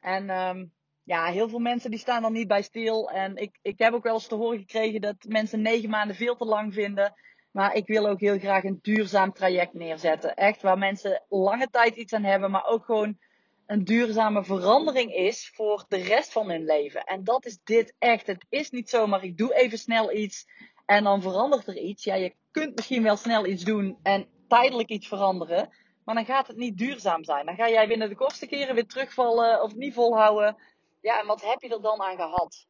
En 0.01 0.31
um, 0.31 0.73
ja, 1.05 1.27
heel 1.27 1.49
veel 1.49 1.59
mensen 1.59 1.91
die 1.91 1.99
staan 1.99 2.25
er 2.25 2.31
niet 2.31 2.49
bij 2.49 2.63
stil. 2.63 3.11
En 3.11 3.37
ik, 3.37 3.59
ik 3.63 3.79
heb 3.79 3.93
ook 3.93 4.03
wel 4.03 4.15
eens 4.15 4.27
te 4.27 4.35
horen 4.35 4.59
gekregen 4.59 5.01
dat 5.01 5.17
mensen 5.29 5.63
negen 5.63 5.91
maanden 5.91 6.17
veel 6.17 6.37
te 6.37 6.45
lang 6.45 6.75
vinden. 6.75 7.15
Maar 7.51 7.75
ik 7.75 7.87
wil 7.87 8.09
ook 8.09 8.21
heel 8.21 8.39
graag 8.39 8.65
een 8.65 8.79
duurzaam 8.83 9.33
traject 9.33 9.75
neerzetten. 9.75 10.35
Echt 10.35 10.63
waar 10.63 10.79
mensen 10.79 11.25
lange 11.29 11.69
tijd 11.71 11.97
iets 11.97 12.13
aan 12.13 12.25
hebben, 12.25 12.51
maar 12.51 12.67
ook 12.67 12.85
gewoon 12.85 13.19
een 13.67 13.85
duurzame 13.85 14.45
verandering 14.45 15.15
is 15.15 15.51
voor 15.55 15.85
de 15.89 15.97
rest 15.97 16.33
van 16.33 16.51
hun 16.51 16.65
leven. 16.65 17.05
En 17.05 17.25
dat 17.25 17.47
is 17.47 17.59
dit 17.65 17.95
echt. 17.99 18.27
Het 18.27 18.47
is 18.49 18.71
niet 18.71 18.91
zomaar, 18.91 19.25
ik 19.25 19.37
doe 19.37 19.55
even 19.55 19.79
snel 19.79 20.13
iets 20.13 20.47
en 20.87 21.05
dan 21.05 21.23
verandert 21.23 21.67
er 21.67 21.77
iets. 21.77 22.05
Ja, 22.05 22.15
je 22.15 22.35
kunt 22.51 22.77
misschien 22.77 23.03
wel 23.03 23.17
snel 23.17 23.47
iets 23.47 23.65
doen 23.65 23.99
en 24.03 24.29
tijdelijk 24.49 24.89
iets 24.89 25.09
veranderen. 25.09 25.73
Maar 26.05 26.15
dan 26.15 26.25
gaat 26.25 26.47
het 26.47 26.57
niet 26.57 26.79
duurzaam 26.79 27.25
zijn. 27.25 27.47
Dan 27.47 27.55
ga 27.55 27.69
jij 27.69 27.89
binnen 27.89 28.09
de 28.09 28.17
kortste 28.17 28.47
keren 28.47 28.75
weer 28.75 28.87
terugvallen 28.87 29.63
of 29.63 29.75
niet 29.75 29.95
volhouden. 29.95 30.57
Ja, 31.01 31.21
en 31.21 31.27
wat 31.27 31.43
heb 31.43 31.63
je 31.63 31.69
er 31.69 31.83
dan 31.83 32.03
aan 32.03 32.17
gehad? 32.17 32.67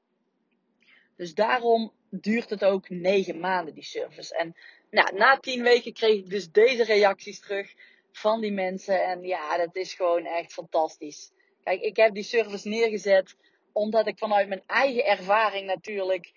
Dus 1.17 1.35
daarom 1.35 1.93
duurt 2.11 2.51
het 2.51 2.65
ook 2.65 2.89
negen 2.89 3.41
maanden, 3.41 3.75
die 3.75 3.85
service. 3.85 4.37
En 4.37 4.57
nou, 4.91 5.15
na 5.15 5.39
tien 5.39 5.63
weken 5.63 5.93
kreeg 5.93 6.17
ik 6.17 6.31
dus 6.31 6.51
deze 6.51 6.85
reacties 6.85 7.41
terug 7.41 7.75
van 8.13 8.41
die 8.41 8.53
mensen. 8.53 9.05
En 9.05 9.23
ja, 9.23 9.57
dat 9.57 9.77
is 9.77 9.95
gewoon 9.95 10.25
echt 10.25 10.53
fantastisch. 10.53 11.33
Kijk, 11.65 11.81
ik 11.81 11.97
heb 11.97 12.15
die 12.15 12.23
service 12.23 12.69
neergezet 12.69 13.37
omdat 13.73 14.07
ik 14.07 14.19
vanuit 14.19 14.49
mijn 14.49 14.63
eigen 14.67 15.05
ervaring 15.05 15.67
natuurlijk 15.67 16.33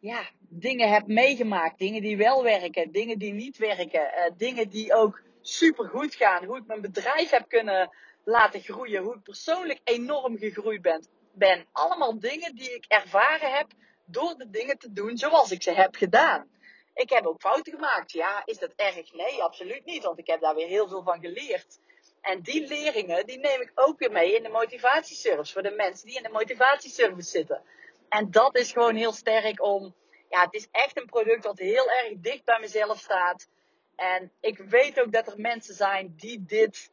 ja, 0.00 0.28
dingen 0.48 0.92
heb 0.92 1.06
meegemaakt. 1.06 1.78
Dingen 1.78 2.02
die 2.02 2.16
wel 2.16 2.42
werken, 2.42 2.92
dingen 2.92 3.18
die 3.18 3.32
niet 3.32 3.58
werken. 3.58 4.00
Uh, 4.00 4.30
dingen 4.36 4.68
die 4.68 4.94
ook 4.94 5.22
super 5.40 5.88
goed 5.88 6.14
gaan. 6.14 6.44
Hoe 6.44 6.58
ik 6.58 6.66
mijn 6.66 6.80
bedrijf 6.80 7.30
heb 7.30 7.48
kunnen 7.48 7.90
laten 8.24 8.60
groeien. 8.60 9.02
Hoe 9.02 9.14
ik 9.14 9.22
persoonlijk 9.22 9.80
enorm 9.84 10.38
gegroeid 10.38 10.82
ben. 10.82 11.06
ben. 11.32 11.66
Allemaal 11.72 12.18
dingen 12.18 12.54
die 12.54 12.74
ik 12.74 12.84
ervaren 12.88 13.52
heb 13.52 13.66
door 14.04 14.34
de 14.36 14.50
dingen 14.50 14.78
te 14.78 14.92
doen 14.92 15.18
zoals 15.18 15.50
ik 15.50 15.62
ze 15.62 15.72
heb 15.72 15.94
gedaan. 15.94 16.48
Ik 16.94 17.10
heb 17.10 17.26
ook 17.26 17.40
fouten 17.40 17.72
gemaakt. 17.72 18.12
Ja, 18.12 18.42
is 18.44 18.58
dat 18.58 18.72
erg? 18.76 19.12
Nee, 19.12 19.42
absoluut 19.42 19.84
niet. 19.84 20.04
Want 20.04 20.18
ik 20.18 20.26
heb 20.26 20.40
daar 20.40 20.54
weer 20.54 20.68
heel 20.68 20.88
veel 20.88 21.02
van 21.02 21.20
geleerd. 21.20 21.78
En 22.20 22.40
die 22.42 22.66
leringen, 22.66 23.26
die 23.26 23.38
neem 23.38 23.60
ik 23.60 23.72
ook 23.74 23.98
weer 23.98 24.12
mee 24.12 24.34
in 24.34 24.42
de 24.42 24.48
motivatieservice. 24.48 25.52
Voor 25.52 25.62
de 25.62 25.70
mensen 25.70 26.06
die 26.06 26.16
in 26.16 26.22
de 26.22 26.28
motivatieservice 26.28 27.30
zitten. 27.30 27.62
En 28.10 28.30
dat 28.30 28.56
is 28.56 28.72
gewoon 28.72 28.94
heel 28.94 29.12
sterk 29.12 29.62
om. 29.62 29.94
Ja, 30.28 30.44
het 30.44 30.54
is 30.54 30.68
echt 30.70 31.00
een 31.00 31.06
product 31.06 31.42
dat 31.42 31.58
heel 31.58 31.90
erg 31.90 32.14
dicht 32.16 32.44
bij 32.44 32.60
mezelf 32.60 32.98
staat. 32.98 33.48
En 33.96 34.32
ik 34.40 34.58
weet 34.58 35.00
ook 35.00 35.12
dat 35.12 35.26
er 35.26 35.40
mensen 35.40 35.74
zijn 35.74 36.14
die 36.16 36.44
dit. 36.44 36.90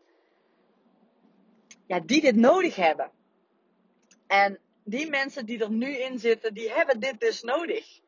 Ja, 1.88 2.00
die 2.00 2.22
dit 2.22 2.36
nodig 2.36 2.76
hebben. 2.76 3.12
En 4.28 4.60
die 4.84 5.10
mensen 5.10 5.46
die 5.46 5.64
er 5.64 5.72
nu 5.72 5.98
in 5.98 6.20
zitten, 6.20 6.54
die 6.54 6.72
hebben 6.72 7.00
dit 7.00 7.20
dus 7.20 7.42
nodig. 7.42 8.00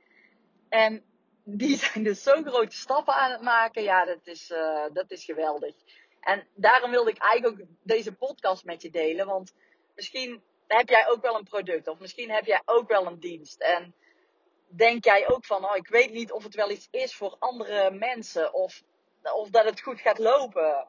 En 0.69 1.03
die 1.43 1.77
zijn 1.77 2.03
dus 2.03 2.23
zo 2.23 2.43
grote 2.43 2.75
stappen 2.75 3.13
aan 3.13 3.31
het 3.31 3.41
maken. 3.41 3.83
Ja, 3.83 4.05
dat 4.05 4.27
is, 4.27 4.49
uh, 4.49 4.85
dat 4.93 5.11
is 5.11 5.23
geweldig. 5.23 5.75
En 6.19 6.47
daarom 6.55 6.91
wilde 6.91 7.09
ik 7.09 7.17
eigenlijk 7.17 7.61
ook 7.61 7.67
deze 7.83 8.13
podcast 8.13 8.65
met 8.65 8.81
je 8.81 8.89
delen. 8.89 9.25
Want 9.25 9.53
misschien 9.95 10.41
heb 10.77 10.89
jij 10.89 11.07
ook 11.07 11.21
wel 11.21 11.35
een 11.35 11.43
product. 11.43 11.87
Of 11.87 11.99
misschien 11.99 12.31
heb 12.31 12.45
jij 12.45 12.61
ook 12.65 12.87
wel 12.87 13.05
een 13.05 13.19
dienst. 13.19 13.61
En 13.61 13.95
denk 14.67 15.03
jij 15.03 15.29
ook 15.29 15.45
van, 15.45 15.65
oh, 15.65 15.75
ik 15.75 15.87
weet 15.87 16.11
niet 16.11 16.31
of 16.31 16.43
het 16.43 16.55
wel 16.55 16.71
iets 16.71 16.87
is 16.91 17.15
voor 17.15 17.35
andere 17.39 17.91
mensen. 17.91 18.53
Of, 18.53 18.83
of 19.21 19.49
dat 19.49 19.65
het 19.65 19.81
goed 19.81 20.01
gaat 20.01 20.17
lopen. 20.17 20.87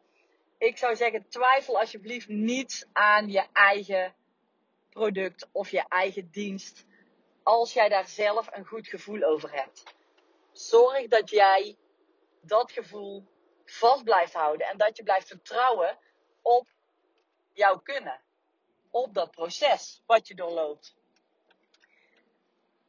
Ik 0.58 0.78
zou 0.78 0.96
zeggen, 0.96 1.28
twijfel 1.28 1.80
alsjeblieft 1.80 2.28
niet 2.28 2.88
aan 2.92 3.28
je 3.28 3.46
eigen 3.52 4.14
product 4.90 5.48
of 5.52 5.70
je 5.70 5.84
eigen 5.88 6.30
dienst. 6.30 6.86
Als 7.42 7.72
jij 7.72 7.88
daar 7.88 8.08
zelf 8.08 8.48
een 8.52 8.66
goed 8.66 8.88
gevoel 8.88 9.22
over 9.22 9.52
hebt. 9.52 9.82
Zorg 10.52 11.06
dat 11.06 11.30
jij 11.30 11.76
dat 12.40 12.72
gevoel 12.72 13.24
vast 13.64 14.04
blijft 14.04 14.32
houden. 14.32 14.66
En 14.66 14.78
dat 14.78 14.96
je 14.96 15.02
blijft 15.02 15.28
vertrouwen 15.28 15.98
op 16.42 16.68
jouw 17.52 17.78
kunnen. 17.78 18.20
Op 18.90 19.14
dat 19.14 19.30
proces 19.30 20.02
wat 20.06 20.28
je 20.28 20.34
doorloopt. 20.34 20.94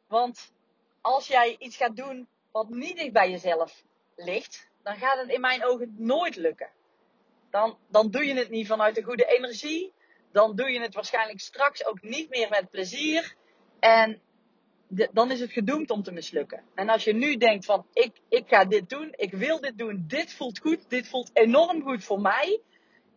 Want 0.07 0.51
als 1.01 1.27
jij 1.27 1.55
iets 1.59 1.75
gaat 1.75 1.95
doen 1.95 2.27
wat 2.51 2.69
niet 2.69 2.97
dicht 2.97 3.11
bij 3.11 3.31
jezelf 3.31 3.83
ligt, 4.15 4.69
dan 4.83 4.95
gaat 4.95 5.17
het 5.17 5.29
in 5.29 5.41
mijn 5.41 5.65
ogen 5.65 5.95
nooit 5.97 6.35
lukken. 6.35 6.69
Dan, 7.49 7.77
dan 7.87 8.11
doe 8.11 8.25
je 8.25 8.33
het 8.33 8.49
niet 8.49 8.67
vanuit 8.67 8.97
een 8.97 9.03
goede 9.03 9.25
energie. 9.25 9.93
Dan 10.31 10.55
doe 10.55 10.69
je 10.69 10.79
het 10.79 10.93
waarschijnlijk 10.93 11.39
straks 11.39 11.85
ook 11.85 12.01
niet 12.01 12.29
meer 12.29 12.49
met 12.49 12.69
plezier. 12.69 13.35
En 13.79 14.21
dan 15.11 15.31
is 15.31 15.39
het 15.39 15.51
gedoemd 15.51 15.89
om 15.89 16.03
te 16.03 16.11
mislukken. 16.11 16.63
En 16.75 16.89
als 16.89 17.03
je 17.03 17.13
nu 17.13 17.37
denkt 17.37 17.65
van 17.65 17.85
ik, 17.93 18.11
ik 18.29 18.43
ga 18.47 18.65
dit 18.65 18.89
doen, 18.89 19.13
ik 19.15 19.33
wil 19.33 19.59
dit 19.59 19.77
doen, 19.77 20.03
dit 20.07 20.33
voelt 20.33 20.59
goed, 20.59 20.89
dit 20.89 21.07
voelt 21.07 21.29
enorm 21.33 21.81
goed 21.81 22.03
voor 22.03 22.21
mij. 22.21 22.61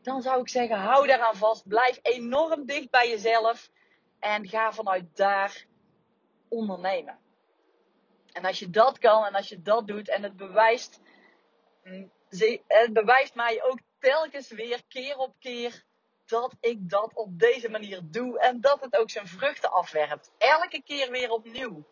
Dan 0.04 0.22
zou 0.22 0.40
ik 0.40 0.48
zeggen, 0.48 0.76
hou 0.76 1.06
daaraan 1.06 1.36
vast. 1.36 1.68
Blijf 1.68 1.98
enorm 2.02 2.66
dicht 2.66 2.90
bij 2.90 3.08
jezelf. 3.08 3.70
En 4.18 4.48
ga 4.48 4.72
vanuit 4.72 5.16
daar 5.16 5.66
ondernemen. 6.48 7.18
En 8.32 8.44
als 8.44 8.58
je 8.58 8.70
dat 8.70 8.98
kan 8.98 9.24
en 9.24 9.34
als 9.34 9.48
je 9.48 9.62
dat 9.62 9.86
doet 9.86 10.08
en 10.08 10.22
het 10.22 10.36
bewijst, 10.36 11.00
mm, 11.82 12.10
het 12.66 12.92
bewijst 12.92 13.34
mij 13.34 13.62
ook 13.62 13.78
telkens 13.98 14.48
weer, 14.48 14.82
keer 14.88 15.16
op 15.16 15.34
keer, 15.38 15.84
dat 16.26 16.54
ik 16.60 16.90
dat 16.90 17.14
op 17.14 17.38
deze 17.38 17.68
manier 17.68 18.00
doe 18.04 18.38
en 18.40 18.60
dat 18.60 18.80
het 18.80 18.96
ook 18.96 19.10
zijn 19.10 19.28
vruchten 19.28 19.72
afwerpt. 19.72 20.30
Elke 20.38 20.82
keer 20.82 21.10
weer 21.10 21.30
opnieuw. 21.30 21.84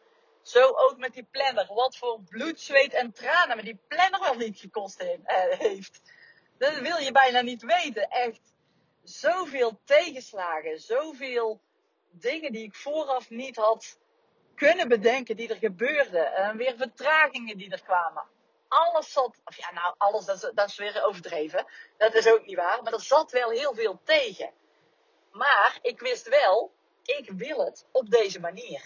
Zo 0.42 0.72
ook 0.74 0.96
met 0.96 1.12
die 1.12 1.26
planner. 1.30 1.74
Wat 1.74 1.96
voor 1.96 2.20
bloed, 2.22 2.60
zweet 2.60 2.92
en 2.92 3.12
tranen 3.12 3.56
me 3.56 3.62
die 3.62 3.80
planner 3.88 4.20
wel 4.20 4.34
niet 4.34 4.58
gekost 4.58 5.00
eh, 5.00 5.58
heeft. 5.58 6.00
Dat 6.62 6.78
wil 6.78 6.96
je 6.96 7.12
bijna 7.12 7.40
niet 7.40 7.62
weten. 7.62 8.10
Echt 8.10 8.54
zoveel 9.02 9.80
tegenslagen, 9.84 10.80
zoveel 10.80 11.60
dingen 12.10 12.52
die 12.52 12.64
ik 12.64 12.74
vooraf 12.74 13.30
niet 13.30 13.56
had 13.56 13.98
kunnen 14.54 14.88
bedenken 14.88 15.36
die 15.36 15.48
er 15.48 15.56
gebeurden. 15.56 16.34
En 16.34 16.56
weer 16.56 16.76
vertragingen 16.76 17.56
die 17.56 17.70
er 17.70 17.82
kwamen. 17.82 18.24
Alles 18.68 19.12
zat, 19.12 19.40
of 19.44 19.56
ja, 19.56 19.72
nou, 19.72 19.94
alles, 19.98 20.24
dat 20.24 20.36
is, 20.36 20.50
dat 20.54 20.68
is 20.68 20.76
weer 20.76 21.04
overdreven. 21.04 21.66
Dat 21.96 22.14
is 22.14 22.28
ook 22.28 22.46
niet 22.46 22.56
waar. 22.56 22.82
Maar 22.82 22.92
er 22.92 23.00
zat 23.00 23.30
wel 23.30 23.50
heel 23.50 23.74
veel 23.74 24.00
tegen. 24.04 24.50
Maar 25.30 25.78
ik 25.80 26.00
wist 26.00 26.28
wel, 26.28 26.72
ik 27.02 27.30
wil 27.30 27.64
het 27.64 27.86
op 27.92 28.10
deze 28.10 28.40
manier. 28.40 28.82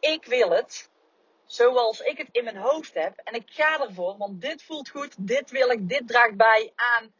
Ik 0.00 0.24
wil 0.24 0.50
het 0.50 0.90
zoals 1.46 2.00
ik 2.00 2.18
het 2.18 2.28
in 2.32 2.44
mijn 2.44 2.56
hoofd 2.56 2.94
heb. 2.94 3.18
En 3.24 3.34
ik 3.34 3.50
ga 3.50 3.80
ervoor, 3.80 4.16
want 4.16 4.40
dit 4.40 4.62
voelt 4.62 4.88
goed, 4.88 5.14
dit 5.18 5.50
wil 5.50 5.70
ik, 5.70 5.88
dit 5.88 6.08
draagt 6.08 6.36
bij 6.36 6.72
aan 6.74 7.14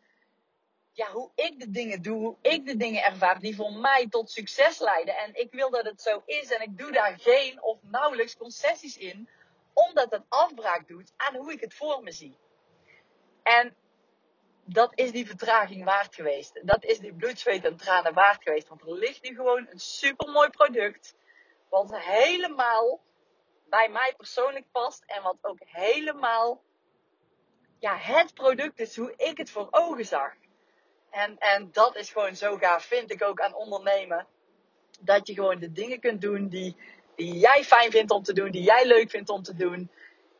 ja, 0.96 1.10
hoe 1.10 1.30
ik 1.34 1.60
de 1.60 1.70
dingen 1.70 2.02
doe, 2.02 2.18
hoe 2.18 2.36
ik 2.40 2.66
de 2.66 2.76
dingen 2.76 3.02
ervaar 3.02 3.40
die 3.40 3.56
voor 3.56 3.72
mij 3.72 4.06
tot 4.08 4.30
succes 4.30 4.78
leiden. 4.78 5.16
En 5.16 5.34
ik 5.34 5.52
wil 5.52 5.70
dat 5.70 5.84
het 5.84 6.02
zo 6.02 6.22
is 6.26 6.50
en 6.50 6.62
ik 6.62 6.78
doe 6.78 6.92
daar 6.92 7.18
geen 7.18 7.62
of 7.62 7.78
nauwelijks 7.82 8.36
concessies 8.36 8.96
in, 8.96 9.28
omdat 9.72 10.10
het 10.10 10.22
afbraak 10.28 10.88
doet 10.88 11.12
aan 11.16 11.34
hoe 11.36 11.52
ik 11.52 11.60
het 11.60 11.74
voor 11.74 12.02
me 12.02 12.12
zie. 12.12 12.36
En 13.42 13.76
dat 14.64 14.92
is 14.94 15.12
die 15.12 15.26
vertraging 15.26 15.84
waard 15.84 16.14
geweest. 16.14 16.60
Dat 16.62 16.84
is 16.84 16.98
die 16.98 17.14
bloed, 17.14 17.38
zweet 17.38 17.64
en 17.64 17.76
tranen 17.76 18.14
waard 18.14 18.42
geweest. 18.42 18.68
Want 18.68 18.82
er 18.82 18.92
ligt 18.92 19.22
nu 19.22 19.34
gewoon 19.34 19.66
een 19.70 19.78
supermooi 19.78 20.50
product. 20.50 21.14
Wat 21.68 21.96
helemaal 21.98 23.00
bij 23.68 23.88
mij 23.88 24.14
persoonlijk 24.16 24.64
past. 24.72 25.02
En 25.06 25.22
wat 25.22 25.36
ook 25.40 25.58
helemaal 25.64 26.62
ja, 27.78 27.96
het 27.96 28.34
product 28.34 28.80
is 28.80 28.96
hoe 28.96 29.14
ik 29.16 29.38
het 29.38 29.50
voor 29.50 29.68
ogen 29.70 30.04
zag. 30.04 30.32
En, 31.10 31.38
en 31.38 31.68
dat 31.72 31.96
is 31.96 32.10
gewoon 32.10 32.36
zo 32.36 32.56
gaaf, 32.56 32.84
vind 32.84 33.10
ik 33.10 33.22
ook 33.22 33.40
aan 33.40 33.54
ondernemen. 33.54 34.26
Dat 35.00 35.26
je 35.26 35.34
gewoon 35.34 35.58
de 35.58 35.72
dingen 35.72 36.00
kunt 36.00 36.20
doen 36.20 36.48
die, 36.48 36.76
die 37.16 37.38
jij 37.38 37.64
fijn 37.64 37.90
vindt 37.90 38.10
om 38.10 38.22
te 38.22 38.32
doen, 38.32 38.50
die 38.50 38.62
jij 38.62 38.86
leuk 38.86 39.10
vindt 39.10 39.28
om 39.28 39.42
te 39.42 39.54
doen. 39.54 39.90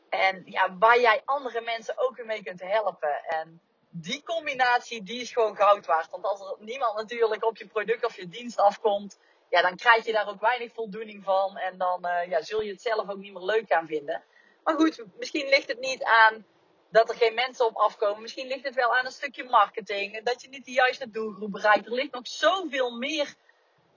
En 0.08 0.42
ja, 0.44 0.76
waar 0.78 1.00
jij 1.00 1.22
andere 1.24 1.60
mensen 1.60 1.94
ook 1.98 2.24
mee 2.24 2.42
kunt 2.42 2.62
helpen. 2.62 3.24
En 3.24 3.60
die 3.90 4.22
combinatie, 4.22 5.02
die 5.02 5.20
is 5.20 5.32
gewoon 5.32 5.56
goud 5.56 5.86
waard. 5.86 6.10
Want 6.10 6.24
als 6.24 6.40
er 6.40 6.56
niemand 6.58 6.96
natuurlijk 6.96 7.44
op 7.44 7.56
je 7.56 7.66
product 7.66 8.04
of 8.04 8.16
je 8.16 8.28
dienst 8.28 8.58
afkomt, 8.58 9.18
ja, 9.50 9.62
dan 9.62 9.76
krijg 9.76 10.04
je 10.04 10.12
daar 10.12 10.28
ook 10.28 10.40
weinig 10.40 10.72
voldoening 10.72 11.24
van. 11.24 11.56
En 11.56 11.78
dan 11.78 12.06
uh, 12.06 12.30
ja, 12.30 12.42
zul 12.42 12.62
je 12.62 12.70
het 12.70 12.82
zelf 12.82 13.08
ook 13.08 13.18
niet 13.18 13.32
meer 13.32 13.42
leuk 13.42 13.66
gaan 13.66 13.86
vinden. 13.86 14.22
Maar 14.64 14.74
goed, 14.74 15.04
misschien 15.18 15.48
ligt 15.48 15.68
het 15.68 15.80
niet 15.80 16.02
aan 16.02 16.46
dat 16.90 17.08
er 17.08 17.16
geen 17.16 17.34
mensen 17.34 17.66
op 17.66 17.76
afkomen. 17.76 18.22
Misschien 18.22 18.46
ligt 18.46 18.64
het 18.64 18.74
wel 18.74 18.96
aan 18.96 19.04
een 19.04 19.12
stukje 19.12 19.44
marketing. 19.44 20.22
Dat 20.22 20.42
je 20.42 20.48
niet 20.48 20.64
de 20.64 20.72
juiste 20.72 21.10
doelgroep 21.10 21.52
bereikt. 21.52 21.86
Er 21.86 21.92
ligt 21.92 22.12
nog 22.12 22.26
zoveel 22.26 22.90
meer 22.90 23.34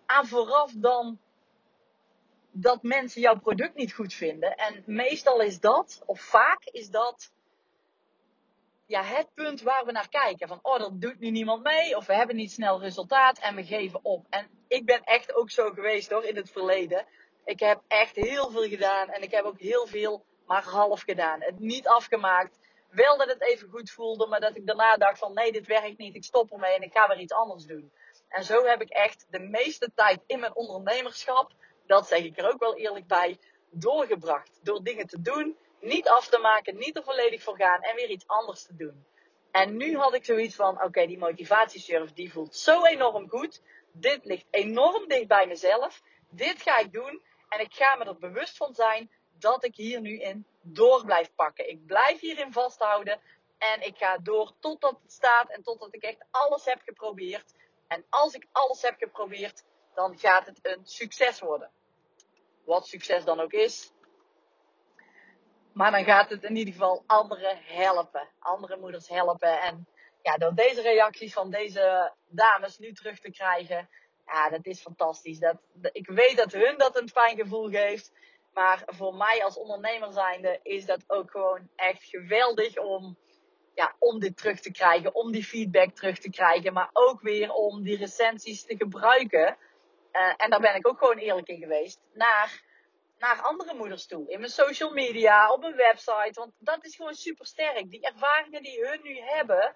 aan 0.05 0.27
vooraf 0.27 0.71
dan 0.75 1.19
dat 2.51 2.83
mensen 2.83 3.21
jouw 3.21 3.39
product 3.39 3.75
niet 3.75 3.93
goed 3.93 4.13
vinden. 4.13 4.55
En 4.55 4.83
meestal 4.85 5.41
is 5.41 5.59
dat, 5.59 6.01
of 6.05 6.21
vaak 6.21 6.65
is 6.65 6.89
dat, 6.89 7.31
ja, 8.89 9.03
het 9.03 9.33
punt 9.33 9.61
waar 9.61 9.85
we 9.85 9.91
naar 9.91 10.09
kijken. 10.09 10.47
Van, 10.47 10.59
oh, 10.61 10.79
dat 10.79 11.01
doet 11.01 11.19
nu 11.19 11.29
niemand 11.29 11.63
mee. 11.63 11.97
Of 11.97 12.05
we 12.05 12.13
hebben 12.13 12.35
niet 12.35 12.51
snel 12.51 12.79
resultaat 12.79 13.39
en 13.39 13.55
we 13.55 13.63
geven 13.63 13.99
op. 14.03 14.25
En 14.29 14.49
ik 14.67 14.85
ben 14.85 15.03
echt 15.03 15.35
ook 15.35 15.51
zo 15.51 15.69
geweest 15.69 16.11
hoor, 16.11 16.23
in 16.23 16.35
het 16.35 16.51
verleden. 16.51 17.05
Ik 17.45 17.59
heb 17.59 17.81
echt 17.87 18.15
heel 18.15 18.51
veel 18.51 18.67
gedaan. 18.67 19.09
En 19.09 19.21
ik 19.21 19.31
heb 19.31 19.43
ook 19.43 19.59
heel 19.59 19.87
veel 19.87 20.25
maar 20.45 20.63
half 20.63 21.01
gedaan. 21.01 21.41
Het 21.41 21.59
niet 21.59 21.87
afgemaakt. 21.87 22.59
Wel 22.89 23.17
dat 23.17 23.27
het 23.27 23.41
even 23.41 23.69
goed 23.69 23.91
voelde, 23.91 24.27
maar 24.27 24.39
dat 24.39 24.55
ik 24.55 24.65
daarna 24.65 24.97
dacht 24.97 25.19
van 25.19 25.33
nee, 25.33 25.51
dit 25.51 25.67
werkt 25.67 25.97
niet. 25.97 26.15
Ik 26.15 26.23
stop 26.23 26.51
ermee 26.51 26.75
en 26.75 26.81
ik 26.81 26.93
ga 26.93 27.07
weer 27.07 27.19
iets 27.19 27.33
anders 27.33 27.65
doen. 27.65 27.91
En 28.27 28.43
zo 28.43 28.65
heb 28.65 28.81
ik 28.81 28.89
echt 28.89 29.25
de 29.29 29.39
meeste 29.39 29.91
tijd 29.95 30.19
in 30.25 30.39
mijn 30.39 30.55
ondernemerschap, 30.55 31.51
dat 31.85 32.07
zeg 32.07 32.23
ik 32.23 32.37
er 32.37 32.51
ook 32.53 32.59
wel 32.59 32.75
eerlijk 32.75 33.07
bij, 33.07 33.37
doorgebracht. 33.71 34.59
Door 34.63 34.83
dingen 34.83 35.07
te 35.07 35.21
doen, 35.21 35.57
niet 35.81 36.07
af 36.07 36.27
te 36.27 36.37
maken, 36.37 36.77
niet 36.77 36.97
er 36.97 37.03
volledig 37.03 37.43
voor 37.43 37.55
gaan 37.57 37.81
en 37.81 37.95
weer 37.95 38.09
iets 38.09 38.27
anders 38.27 38.63
te 38.63 38.75
doen. 38.75 39.05
En 39.51 39.77
nu 39.77 39.97
had 39.97 40.13
ik 40.13 40.25
zoiets 40.25 40.55
van, 40.55 40.83
oké, 40.83 41.07
die 41.07 41.17
motivatiesurf 41.17 42.13
die 42.13 42.31
voelt 42.31 42.55
zo 42.55 42.85
enorm 42.85 43.29
goed. 43.29 43.61
Dit 43.91 44.25
ligt 44.25 44.45
enorm 44.49 45.07
dicht 45.07 45.27
bij 45.27 45.47
mezelf. 45.47 46.01
Dit 46.29 46.61
ga 46.61 46.77
ik 46.77 46.91
doen. 46.91 47.21
En 47.49 47.59
ik 47.59 47.73
ga 47.73 47.95
me 47.95 48.05
er 48.05 48.17
bewust 48.17 48.57
van 48.57 48.73
zijn 48.73 49.11
dat 49.39 49.63
ik 49.63 49.75
hier 49.75 50.01
nu 50.01 50.19
in 50.19 50.45
door 50.61 51.05
blijf 51.05 51.31
pakken. 51.35 51.69
Ik 51.69 51.85
blijf 51.85 52.19
hierin 52.19 52.53
vasthouden. 52.53 53.19
En 53.57 53.81
ik 53.81 53.97
ga 53.97 54.17
door 54.17 54.53
totdat 54.59 54.99
het 55.01 55.11
staat 55.11 55.49
en 55.49 55.63
totdat 55.63 55.93
ik 55.95 56.03
echt 56.03 56.25
alles 56.31 56.65
heb 56.65 56.81
geprobeerd. 56.85 57.53
En 57.87 58.05
als 58.09 58.33
ik 58.33 58.47
alles 58.51 58.81
heb 58.81 58.95
geprobeerd, 58.97 59.63
dan 59.93 60.19
gaat 60.19 60.45
het 60.45 60.59
een 60.61 60.81
succes 60.83 61.39
worden. 61.39 61.71
Wat 62.65 62.87
succes 62.87 63.25
dan 63.25 63.39
ook 63.39 63.51
is. 63.51 63.91
Maar 65.73 65.91
dan 65.91 66.03
gaat 66.03 66.29
het 66.29 66.43
in 66.43 66.55
ieder 66.55 66.73
geval 66.73 67.03
anderen 67.05 67.57
helpen. 67.63 68.27
Andere 68.39 68.77
moeders 68.77 69.09
helpen. 69.09 69.61
En 69.61 69.87
ja, 70.21 70.37
door 70.37 70.53
deze 70.53 70.81
reacties 70.81 71.33
van 71.33 71.51
deze 71.51 72.13
dames 72.27 72.77
nu 72.77 72.93
terug 72.93 73.19
te 73.19 73.31
krijgen. 73.31 73.89
Ja, 74.25 74.49
dat 74.49 74.65
is 74.65 74.81
fantastisch. 74.81 75.39
Dat, 75.39 75.57
ik 75.91 76.07
weet 76.07 76.37
dat 76.37 76.51
hun 76.51 76.77
dat 76.77 77.01
een 77.01 77.09
fijn 77.09 77.37
gevoel 77.37 77.69
geeft. 77.69 78.11
Maar 78.53 78.83
voor 78.85 79.15
mij 79.15 79.43
als 79.43 79.57
ondernemer 79.57 80.13
zijnde 80.13 80.59
is 80.63 80.85
dat 80.85 81.03
ook 81.07 81.31
gewoon 81.31 81.69
echt 81.75 82.03
geweldig 82.03 82.77
om, 82.77 83.17
ja, 83.75 83.95
om 83.99 84.19
dit 84.19 84.37
terug 84.37 84.59
te 84.59 84.71
krijgen. 84.71 85.15
Om 85.15 85.31
die 85.31 85.43
feedback 85.43 85.95
terug 85.95 86.19
te 86.19 86.29
krijgen. 86.29 86.73
Maar 86.73 86.89
ook 86.93 87.21
weer 87.21 87.51
om 87.51 87.83
die 87.83 87.97
recensies 87.97 88.63
te 88.63 88.75
gebruiken. 88.75 89.57
Uh, 90.11 90.33
en 90.37 90.49
daar 90.49 90.59
ben 90.59 90.75
ik 90.75 90.87
ook 90.87 90.97
gewoon 90.97 91.17
eerlijk 91.17 91.47
in 91.47 91.59
geweest. 91.59 91.99
Naar, 92.13 92.63
naar 93.19 93.41
andere 93.41 93.73
moeders 93.73 94.05
toe. 94.05 94.29
In 94.29 94.39
mijn 94.39 94.51
social 94.51 94.91
media, 94.91 95.51
op 95.51 95.61
mijn 95.61 95.75
website. 95.75 96.31
Want 96.33 96.51
dat 96.57 96.85
is 96.85 96.95
gewoon 96.95 97.13
super 97.13 97.45
sterk. 97.45 97.89
Die 97.89 98.01
ervaringen 98.01 98.63
die 98.63 98.85
hun 98.85 98.99
nu 99.03 99.19
hebben. 99.19 99.75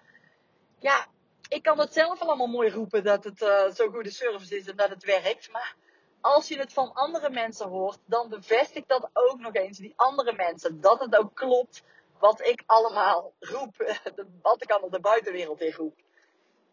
Ja, 0.80 1.08
ik 1.50 1.64
kan 1.64 1.80
het 1.80 1.94
zelf 1.94 2.22
allemaal 2.22 2.48
mooi 2.48 2.70
roepen 2.70 3.04
dat 3.04 3.24
het 3.24 3.42
uh, 3.42 3.70
zo'n 3.70 3.92
goede 3.92 4.12
service 4.12 4.58
is 4.58 4.68
en 4.68 4.76
dat 4.76 4.90
het 4.90 5.04
werkt. 5.04 5.52
Maar 5.52 5.76
als 6.22 6.48
je 6.48 6.58
het 6.58 6.74
van 6.74 6.94
andere 6.94 7.30
mensen 7.30 7.68
hoort, 7.68 8.00
dan 8.06 8.30
bevestigt 8.30 8.88
dat 8.88 9.10
ook 9.14 9.40
nog 9.40 9.54
eens 9.54 9.78
die 9.78 9.94
andere 9.96 10.34
mensen. 10.34 10.82
Dat 10.82 11.00
het 11.00 11.16
ook 11.16 11.36
klopt 11.36 11.84
wat 12.20 12.42
ik 12.42 12.64
allemaal 12.66 13.34
roep. 13.40 13.76
Wat 14.42 14.62
ik 14.62 14.70
allemaal 14.70 14.90
de 14.90 15.00
buitenwereld 15.00 15.62
in 15.62 15.72
roep. 15.72 16.00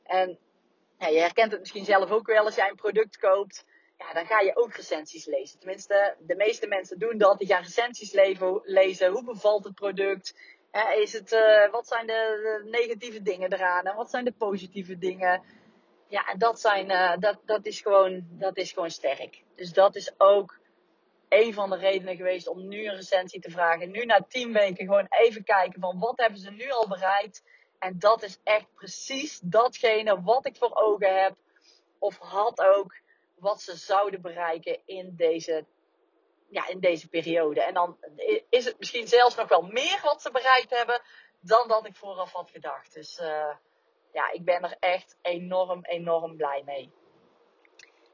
En 0.03 0.39
ja, 0.99 1.09
je 1.09 1.19
herkent 1.19 1.51
het 1.51 1.61
misschien 1.61 1.85
zelf 1.85 2.11
ook 2.11 2.27
wel 2.27 2.45
als 2.45 2.55
jij 2.55 2.69
een 2.69 2.77
product 2.77 3.19
koopt. 3.19 3.65
Ja, 4.01 4.13
dan 4.13 4.27
ga 4.27 4.41
je 4.41 4.57
ook 4.57 4.75
recensies 4.75 5.27
lezen. 5.27 5.59
Tenminste, 5.59 6.17
de 6.19 6.37
meeste 6.37 6.67
mensen 6.67 6.99
doen 6.99 7.19
dat. 7.19 7.39
Die 7.39 7.47
gaan 7.47 7.63
recensies 7.63 8.13
lezen. 8.65 9.11
Hoe 9.11 9.25
bevalt 9.25 9.65
het 9.65 9.75
product? 9.75 10.35
is 10.97 11.13
het, 11.13 11.33
uh, 11.33 11.71
wat 11.71 11.87
zijn 11.87 12.07
de, 12.07 12.69
negatieve 12.71 13.23
dingen 13.23 13.53
eraan? 13.53 13.85
En 13.85 13.97
wat 13.97 14.11
zijn 14.11 14.25
de 14.25 14.33
positieve 14.33 14.99
dingen? 14.99 15.43
ja, 16.11 16.27
en 16.27 16.39
dat, 16.39 16.61
zijn, 16.61 16.91
uh, 16.91 17.17
dat, 17.19 17.41
dat, 17.45 17.67
is 17.67 17.81
gewoon, 17.81 18.27
dat 18.31 18.57
is 18.57 18.73
gewoon 18.73 18.91
sterk. 18.91 19.43
Dus 19.55 19.73
dat 19.73 19.97
is 19.97 20.13
ook 20.19 20.59
een 21.29 21.55
van 21.55 21.71
de 21.71 21.77
redenen 21.77 22.17
geweest 22.17 22.49
om 22.49 22.69
nu 22.69 22.87
een 22.87 22.95
recensie 22.95 23.41
te 23.41 23.51
vragen. 23.51 23.91
Nu 23.91 24.05
na 24.05 24.25
tien 24.29 24.53
weken 24.53 24.87
gewoon 24.87 25.07
even 25.09 25.45
kijken 25.45 25.81
van 25.81 25.99
wat 25.99 26.19
hebben 26.19 26.39
ze 26.39 26.51
nu 26.51 26.71
al 26.71 26.89
bereikt. 26.89 27.43
En 27.79 27.99
dat 27.99 28.23
is 28.23 28.41
echt 28.45 28.75
precies 28.75 29.41
datgene 29.43 30.23
wat 30.23 30.47
ik 30.47 30.57
voor 30.57 30.75
ogen 30.75 31.23
heb. 31.23 31.35
Of 31.99 32.19
had 32.19 32.61
ook 32.61 32.95
wat 33.41 33.63
ze 33.63 33.77
zouden 33.77 34.21
bereiken 34.21 34.81
in 34.85 35.15
deze, 35.17 35.65
ja, 36.49 36.69
in 36.69 36.81
deze 36.81 37.09
periode. 37.09 37.63
En 37.63 37.75
dan 37.75 37.99
is 38.49 38.65
het 38.65 38.79
misschien 38.79 39.09
zelfs 39.09 39.35
nog 39.35 39.49
wel 39.49 39.63
meer 39.63 40.01
wat 40.03 40.23
ze 40.23 40.31
bereikt 40.31 40.71
hebben 40.71 41.03
dan 41.41 41.69
dat 41.69 41.87
ik 41.87 41.97
vooraf 41.97 42.33
had 42.33 42.51
gedacht. 42.51 42.95
Dus 42.95 43.19
uh, 43.19 43.55
ja, 44.13 44.31
ik 44.33 44.45
ben 44.45 44.63
er 44.63 44.77
echt 44.81 45.17
enorm, 45.23 45.85
enorm 45.85 46.37
blij 46.37 46.63
mee. 46.65 46.93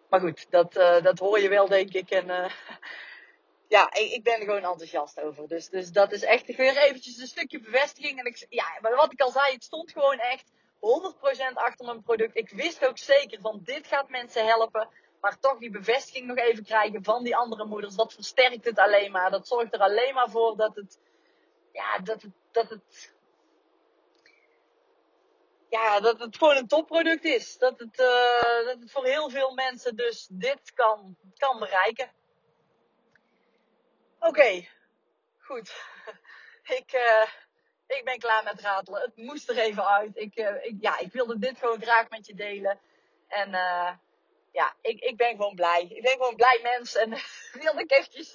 Maar 0.09 0.21
goed, 0.21 0.51
dat, 0.51 0.77
uh, 0.77 1.03
dat 1.03 1.19
hoor 1.19 1.41
je 1.41 1.49
wel, 1.49 1.69
denk 1.69 1.93
ik. 1.93 2.11
En 2.11 2.29
uh, 2.29 2.51
ja, 3.77 3.95
ik, 3.95 4.11
ik, 4.11 4.23
ben 4.23 4.35
er 4.35 4.45
gewoon 4.45 4.65
enthousiast 4.65 5.21
over. 5.21 5.49
Dus, 5.49 5.69
dus 5.69 5.93
dat 5.93 6.13
is 6.13 6.23
echt 6.23 6.57
weer 6.57 6.77
eventjes 6.77 7.19
een 7.19 7.27
stukje 7.27 7.61
bevestiging. 7.61 8.19
En 8.19 8.25
ik, 8.27 8.47
ja, 8.49 8.79
maar 8.81 8.95
wat 8.95 9.13
ik 9.13 9.21
al 9.21 9.31
zei, 9.31 9.53
het 9.53 9.65
stond 9.65 9.93
gewoon 9.93 10.19
echt 10.19 10.53
100% 10.77 11.55
achter 11.55 11.87
mijn 11.87 12.03
product. 12.03 12.37
Ik 12.37 12.51
wist 12.51 12.87
ook 12.87 12.99
zeker 12.99 13.41
van 13.41 13.61
dit 13.63 13.87
gaat 13.87 14.09
mensen 14.09 14.47
helpen. 14.47 14.89
Maar 15.27 15.39
toch 15.39 15.59
die 15.59 15.71
bevestiging 15.71 16.27
nog 16.27 16.37
even 16.37 16.65
krijgen 16.65 17.05
van 17.05 17.25
die 17.25 17.37
andere 17.37 17.65
moeders. 17.65 17.95
Dat 17.95 18.13
versterkt 18.13 18.65
het 18.65 18.79
alleen 18.79 19.11
maar. 19.11 19.31
Dat 19.31 19.49
zorgt 19.49 19.75
er 19.75 19.81
alleen 19.81 20.15
maar 20.15 20.31
voor 20.31 20.57
dat 20.57 20.75
het, 20.75 20.99
ja, 21.73 21.99
dat 21.99 22.23
het, 22.23 22.33
dat 22.51 22.71
het 22.71 23.15
ja, 25.69 26.01
dat 26.01 26.21
het 26.21 26.37
gewoon 26.37 26.57
een 26.57 26.67
topproduct 26.67 27.25
is. 27.25 27.59
Dat 27.59 27.79
het, 27.79 28.01
uh, 28.01 28.65
dat 28.65 28.81
het 28.81 28.91
voor 28.91 29.05
heel 29.05 29.31
veel 29.31 29.55
mensen 29.55 29.97
dus 29.97 30.27
dit 30.31 30.73
kan, 30.75 31.17
kan 31.37 31.59
bereiken. 31.59 32.11
Oké, 34.19 34.69
goed. 35.39 35.75
ik, 36.79 36.93
uh, 36.93 37.29
ik 37.87 38.05
ben 38.05 38.19
klaar 38.19 38.45
met 38.45 38.61
ratelen. 38.61 39.01
Het 39.01 39.17
moest 39.17 39.49
er 39.49 39.59
even 39.59 39.87
uit. 39.87 40.17
Ik, 40.17 40.39
uh, 40.39 40.65
ik, 40.65 40.77
ja, 40.81 40.99
ik 40.99 41.13
wilde 41.13 41.39
dit 41.39 41.59
gewoon 41.59 41.83
graag 41.83 42.09
met 42.09 42.27
je 42.27 42.35
delen. 42.35 42.81
En 43.29 43.55
ja, 44.57 44.75
ik, 44.81 45.01
ik 45.01 45.17
ben 45.17 45.37
gewoon 45.37 45.55
blij. 45.55 45.87
Ik 45.89 46.03
ben 46.03 46.13
gewoon 46.13 46.37
blij 46.37 46.61
mens. 46.63 46.95
En 46.95 47.11
wilde 47.63 47.81
ik 47.81 47.91
eventjes, 47.91 48.33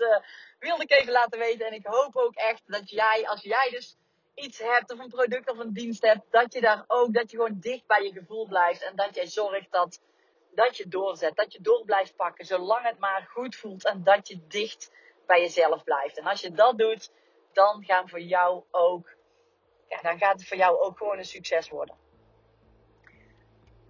wilde 0.60 0.84
ik 0.84 0.91
even 0.91 1.12
laten 1.12 1.39
weten. 1.39 1.65
En 1.65 1.73
ik 1.73 1.86
hoop 1.86 2.15
ook 2.15 2.36
echt 2.36 2.62
dat 2.65 2.89
jij, 2.89 3.27
als 3.27 3.41
jij 3.41 3.69
dus 3.69 3.97
iets 4.34 4.60
hebt 4.60 4.91
of 4.91 4.99
een 4.99 5.10
product 5.10 5.51
of 5.51 5.57
een 5.57 5.73
dienst 5.73 6.01
hebt, 6.01 6.21
dat 6.29 6.53
je 6.53 6.62
daar 6.62 6.84
ook, 6.88 7.13
dat 7.13 7.31
je 7.31 7.38
gewoon 7.38 7.60
dicht 7.60 7.88
bij 7.88 8.03
je 8.03 8.12
gevoel 8.12 8.47
blijft 8.47 8.81
en 8.81 8.95
dat 8.95 9.15
jij 9.15 9.27
zorgt 9.27 9.71
dat, 9.71 10.01
dat 10.55 10.77
je 10.77 10.88
doorzet, 10.88 11.36
dat 11.36 11.53
je 11.53 11.62
door 11.62 11.86
blijft 11.86 12.15
pakken, 12.15 12.45
zolang 12.45 12.86
het 12.86 12.99
maar 12.99 13.27
goed 13.31 13.55
voelt 13.55 13.86
en 13.86 14.03
dat 14.03 14.27
je 14.27 14.47
dicht 14.47 14.91
bij 15.27 15.41
jezelf 15.41 15.84
blijft. 15.84 16.17
En 16.17 16.25
als 16.25 16.41
je 16.41 16.51
dat 16.51 16.77
doet, 16.77 17.12
dan 17.53 17.84
gaan 17.86 18.10
voor 18.10 18.21
jou 18.21 18.63
ook, 18.71 19.15
ja, 19.88 20.01
dan 20.01 20.17
gaat 20.17 20.39
het 20.39 20.47
voor 20.47 20.57
jou 20.57 20.79
ook 20.79 20.97
gewoon 20.97 21.17
een 21.17 21.25
succes 21.25 21.69
worden. 21.69 21.95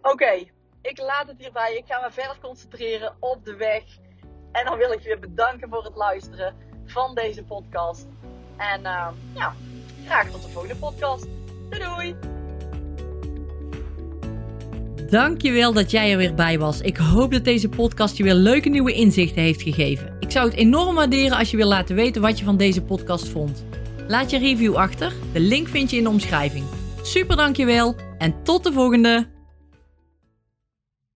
Oké, 0.01 0.45
ik 0.81 0.97
laat 0.97 1.27
het 1.27 1.37
hierbij. 1.37 1.75
Ik 1.75 1.83
ga 1.87 1.99
me 1.99 2.11
verder 2.11 2.37
concentreren 2.41 3.13
op 3.19 3.45
de 3.45 3.55
weg. 3.55 3.83
En 4.51 4.65
dan 4.65 4.77
wil 4.77 4.91
ik 4.91 5.01
je 5.01 5.07
weer 5.07 5.19
bedanken 5.19 5.69
voor 5.69 5.83
het 5.83 5.95
luisteren 5.95 6.55
van 6.85 7.15
deze 7.15 7.43
podcast. 7.43 8.07
En 8.57 8.79
uh, 8.79 9.07
ja, 9.33 9.55
graag 10.05 10.29
tot 10.29 10.41
de 10.41 10.49
volgende 10.49 10.75
podcast. 10.75 11.27
Doei 11.69 11.83
doei! 11.83 12.15
Dankjewel 15.09 15.73
dat 15.73 15.91
jij 15.91 16.11
er 16.11 16.17
weer 16.17 16.33
bij 16.33 16.59
was. 16.59 16.81
Ik 16.81 16.97
hoop 16.97 17.31
dat 17.31 17.43
deze 17.43 17.69
podcast 17.69 18.17
je 18.17 18.23
weer 18.23 18.33
leuke 18.33 18.69
nieuwe 18.69 18.93
inzichten 18.93 19.41
heeft 19.41 19.61
gegeven. 19.61 20.17
Ik 20.19 20.31
zou 20.31 20.49
het 20.49 20.57
enorm 20.57 20.95
waarderen 20.95 21.37
als 21.37 21.51
je 21.51 21.57
wil 21.57 21.67
laten 21.67 21.95
weten 21.95 22.21
wat 22.21 22.39
je 22.39 22.45
van 22.45 22.57
deze 22.57 22.81
podcast 22.81 23.27
vond. 23.27 23.65
Laat 24.07 24.29
je 24.29 24.37
review 24.37 24.75
achter. 24.75 25.13
De 25.33 25.39
link 25.39 25.67
vind 25.67 25.89
je 25.89 25.97
in 25.97 26.03
de 26.03 26.09
omschrijving. 26.09 26.65
Super 27.01 27.35
dankjewel 27.35 27.95
en 28.17 28.43
tot 28.43 28.63
de 28.63 28.71
volgende! 28.71 29.30